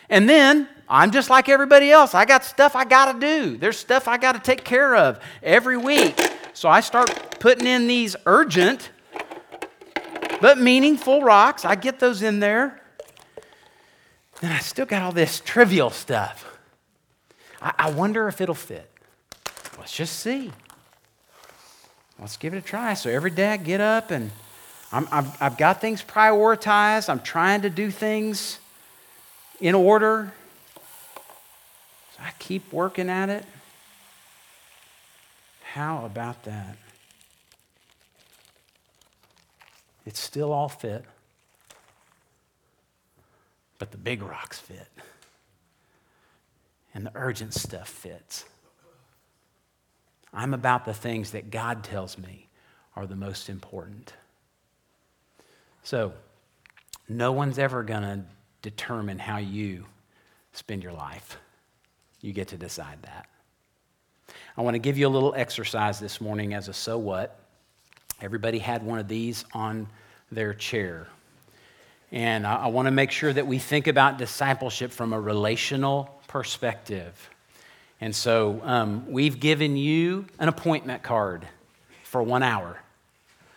And 0.08 0.28
then 0.28 0.68
I'm 0.88 1.10
just 1.10 1.30
like 1.30 1.48
everybody 1.48 1.90
else. 1.90 2.14
I 2.14 2.24
got 2.24 2.44
stuff 2.44 2.74
I 2.74 2.84
got 2.84 3.12
to 3.12 3.20
do. 3.20 3.56
There's 3.56 3.78
stuff 3.78 4.08
I 4.08 4.18
got 4.18 4.32
to 4.32 4.40
take 4.40 4.64
care 4.64 4.96
of 4.96 5.20
every 5.42 5.76
week. 5.76 6.18
So 6.52 6.68
I 6.68 6.80
start 6.80 7.38
putting 7.38 7.66
in 7.66 7.86
these 7.86 8.16
urgent 8.26 8.90
but 10.40 10.58
meaningful 10.58 11.22
rocks. 11.22 11.64
I 11.64 11.76
get 11.76 12.00
those 12.00 12.22
in 12.22 12.40
there. 12.40 12.80
And 14.42 14.52
I 14.52 14.58
still 14.58 14.86
got 14.86 15.02
all 15.02 15.12
this 15.12 15.40
trivial 15.40 15.90
stuff. 15.90 16.58
I, 17.60 17.72
I 17.78 17.90
wonder 17.92 18.26
if 18.26 18.40
it'll 18.40 18.54
fit. 18.54 18.90
Let's 19.78 19.96
just 19.96 20.18
see. 20.18 20.50
Let's 22.22 22.36
give 22.36 22.54
it 22.54 22.58
a 22.58 22.62
try. 22.62 22.94
So 22.94 23.10
every 23.10 23.32
day 23.32 23.48
I 23.48 23.56
get 23.56 23.80
up 23.80 24.12
and 24.12 24.30
I've, 24.92 25.42
I've 25.42 25.58
got 25.58 25.80
things 25.80 26.04
prioritized. 26.04 27.08
I'm 27.08 27.18
trying 27.18 27.62
to 27.62 27.70
do 27.70 27.90
things 27.90 28.60
in 29.60 29.74
order. 29.74 30.32
So 30.76 32.22
I 32.22 32.30
keep 32.38 32.72
working 32.72 33.10
at 33.10 33.28
it. 33.28 33.44
How 35.64 36.06
about 36.06 36.44
that? 36.44 36.76
It's 40.06 40.20
still 40.20 40.52
all 40.52 40.68
fit, 40.68 41.04
but 43.80 43.90
the 43.90 43.96
big 43.96 44.22
rocks 44.22 44.60
fit, 44.60 44.86
and 46.94 47.04
the 47.04 47.12
urgent 47.16 47.54
stuff 47.54 47.88
fits. 47.88 48.44
I'm 50.32 50.54
about 50.54 50.84
the 50.84 50.94
things 50.94 51.32
that 51.32 51.50
God 51.50 51.84
tells 51.84 52.16
me 52.16 52.48
are 52.96 53.06
the 53.06 53.16
most 53.16 53.48
important. 53.48 54.12
So, 55.82 56.12
no 57.08 57.32
one's 57.32 57.58
ever 57.58 57.82
going 57.82 58.02
to 58.02 58.20
determine 58.62 59.18
how 59.18 59.38
you 59.38 59.84
spend 60.52 60.82
your 60.82 60.92
life. 60.92 61.36
You 62.20 62.32
get 62.32 62.48
to 62.48 62.56
decide 62.56 63.02
that. 63.02 63.26
I 64.56 64.62
want 64.62 64.74
to 64.74 64.78
give 64.78 64.96
you 64.96 65.06
a 65.06 65.10
little 65.10 65.34
exercise 65.36 65.98
this 65.98 66.20
morning 66.20 66.54
as 66.54 66.68
a 66.68 66.72
so 66.72 66.98
what. 66.98 67.38
Everybody 68.20 68.58
had 68.58 68.84
one 68.84 68.98
of 68.98 69.08
these 69.08 69.44
on 69.52 69.88
their 70.30 70.54
chair. 70.54 71.08
And 72.12 72.46
I, 72.46 72.66
want 72.66 72.86
to 72.86 72.92
make 72.92 73.10
sure 73.10 73.32
that 73.32 73.46
we 73.46 73.58
think 73.58 73.86
about 73.86 74.18
discipleship 74.18 74.92
from 74.92 75.14
a 75.14 75.20
relational 75.20 76.20
perspective. 76.28 77.30
And 78.02 78.16
so 78.16 78.60
um, 78.64 79.04
we've 79.08 79.38
given 79.38 79.76
you 79.76 80.26
an 80.40 80.48
appointment 80.48 81.04
card 81.04 81.46
for 82.02 82.20
one 82.20 82.42
hour. 82.42 82.80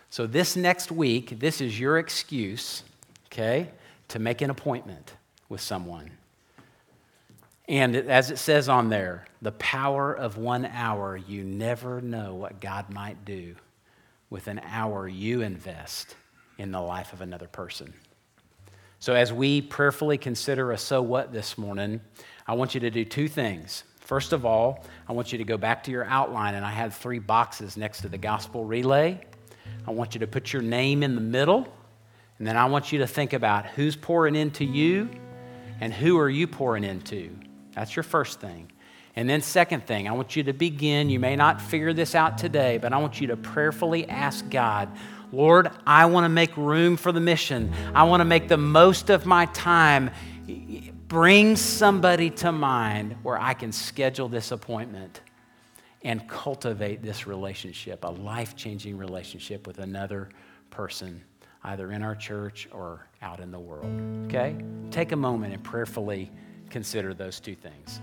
So 0.08 0.24
this 0.24 0.54
next 0.54 0.92
week, 0.92 1.40
this 1.40 1.60
is 1.60 1.80
your 1.80 1.98
excuse, 1.98 2.84
okay, 3.26 3.72
to 4.06 4.20
make 4.20 4.42
an 4.42 4.50
appointment 4.50 5.14
with 5.48 5.60
someone. 5.60 6.12
And 7.66 7.96
as 7.96 8.30
it 8.30 8.38
says 8.38 8.68
on 8.68 8.88
there, 8.88 9.26
the 9.42 9.50
power 9.50 10.14
of 10.14 10.36
one 10.36 10.64
hour, 10.64 11.16
you 11.16 11.42
never 11.42 12.00
know 12.00 12.36
what 12.36 12.60
God 12.60 12.88
might 12.88 13.24
do 13.24 13.56
with 14.30 14.46
an 14.46 14.60
hour 14.64 15.08
you 15.08 15.40
invest 15.40 16.14
in 16.56 16.70
the 16.70 16.80
life 16.80 17.12
of 17.12 17.20
another 17.20 17.48
person. 17.48 17.92
So, 19.00 19.12
as 19.12 19.32
we 19.32 19.60
prayerfully 19.60 20.18
consider 20.18 20.70
a 20.70 20.78
so 20.78 21.02
what 21.02 21.32
this 21.32 21.58
morning, 21.58 22.00
I 22.46 22.54
want 22.54 22.74
you 22.74 22.80
to 22.80 22.90
do 22.90 23.04
two 23.04 23.26
things. 23.26 23.82
First 24.06 24.32
of 24.32 24.46
all, 24.46 24.84
I 25.08 25.12
want 25.14 25.32
you 25.32 25.38
to 25.38 25.44
go 25.44 25.56
back 25.56 25.82
to 25.84 25.90
your 25.90 26.04
outline, 26.04 26.54
and 26.54 26.64
I 26.64 26.70
have 26.70 26.94
three 26.94 27.18
boxes 27.18 27.76
next 27.76 28.02
to 28.02 28.08
the 28.08 28.16
gospel 28.16 28.64
relay. 28.64 29.20
I 29.84 29.90
want 29.90 30.14
you 30.14 30.20
to 30.20 30.28
put 30.28 30.52
your 30.52 30.62
name 30.62 31.02
in 31.02 31.16
the 31.16 31.20
middle, 31.20 31.66
and 32.38 32.46
then 32.46 32.56
I 32.56 32.66
want 32.66 32.92
you 32.92 33.00
to 33.00 33.08
think 33.08 33.32
about 33.32 33.66
who's 33.66 33.96
pouring 33.96 34.36
into 34.36 34.64
you 34.64 35.10
and 35.80 35.92
who 35.92 36.20
are 36.20 36.30
you 36.30 36.46
pouring 36.46 36.84
into. 36.84 37.36
That's 37.74 37.96
your 37.96 38.04
first 38.04 38.40
thing. 38.40 38.70
And 39.16 39.28
then, 39.28 39.42
second 39.42 39.88
thing, 39.88 40.06
I 40.06 40.12
want 40.12 40.36
you 40.36 40.44
to 40.44 40.52
begin. 40.52 41.10
You 41.10 41.18
may 41.18 41.34
not 41.34 41.60
figure 41.60 41.92
this 41.92 42.14
out 42.14 42.38
today, 42.38 42.78
but 42.78 42.92
I 42.92 42.98
want 42.98 43.20
you 43.20 43.26
to 43.26 43.36
prayerfully 43.36 44.08
ask 44.08 44.48
God, 44.48 44.88
Lord, 45.32 45.68
I 45.84 46.06
want 46.06 46.26
to 46.26 46.28
make 46.28 46.56
room 46.56 46.96
for 46.96 47.10
the 47.10 47.18
mission. 47.18 47.72
I 47.92 48.04
want 48.04 48.20
to 48.20 48.24
make 48.24 48.46
the 48.46 48.56
most 48.56 49.10
of 49.10 49.26
my 49.26 49.46
time 49.46 50.10
bring 51.08 51.56
somebody 51.56 52.30
to 52.30 52.52
mind 52.52 53.16
where 53.22 53.38
I 53.38 53.54
can 53.54 53.72
schedule 53.72 54.28
this 54.28 54.50
appointment 54.50 55.20
and 56.02 56.28
cultivate 56.28 57.02
this 57.02 57.26
relationship, 57.26 58.04
a 58.04 58.10
life 58.10 58.56
changing 58.56 58.96
relationship 58.96 59.66
with 59.66 59.78
another 59.78 60.28
person, 60.70 61.22
either 61.64 61.92
in 61.92 62.02
our 62.02 62.14
church 62.14 62.68
or 62.72 63.06
out 63.22 63.40
in 63.40 63.50
the 63.50 63.58
world. 63.58 63.90
Okay? 64.26 64.56
Take 64.90 65.12
a 65.12 65.16
moment 65.16 65.52
and 65.52 65.62
prayerfully 65.62 66.30
consider 66.70 67.14
those 67.14 67.40
two 67.40 67.54
things. 67.54 68.00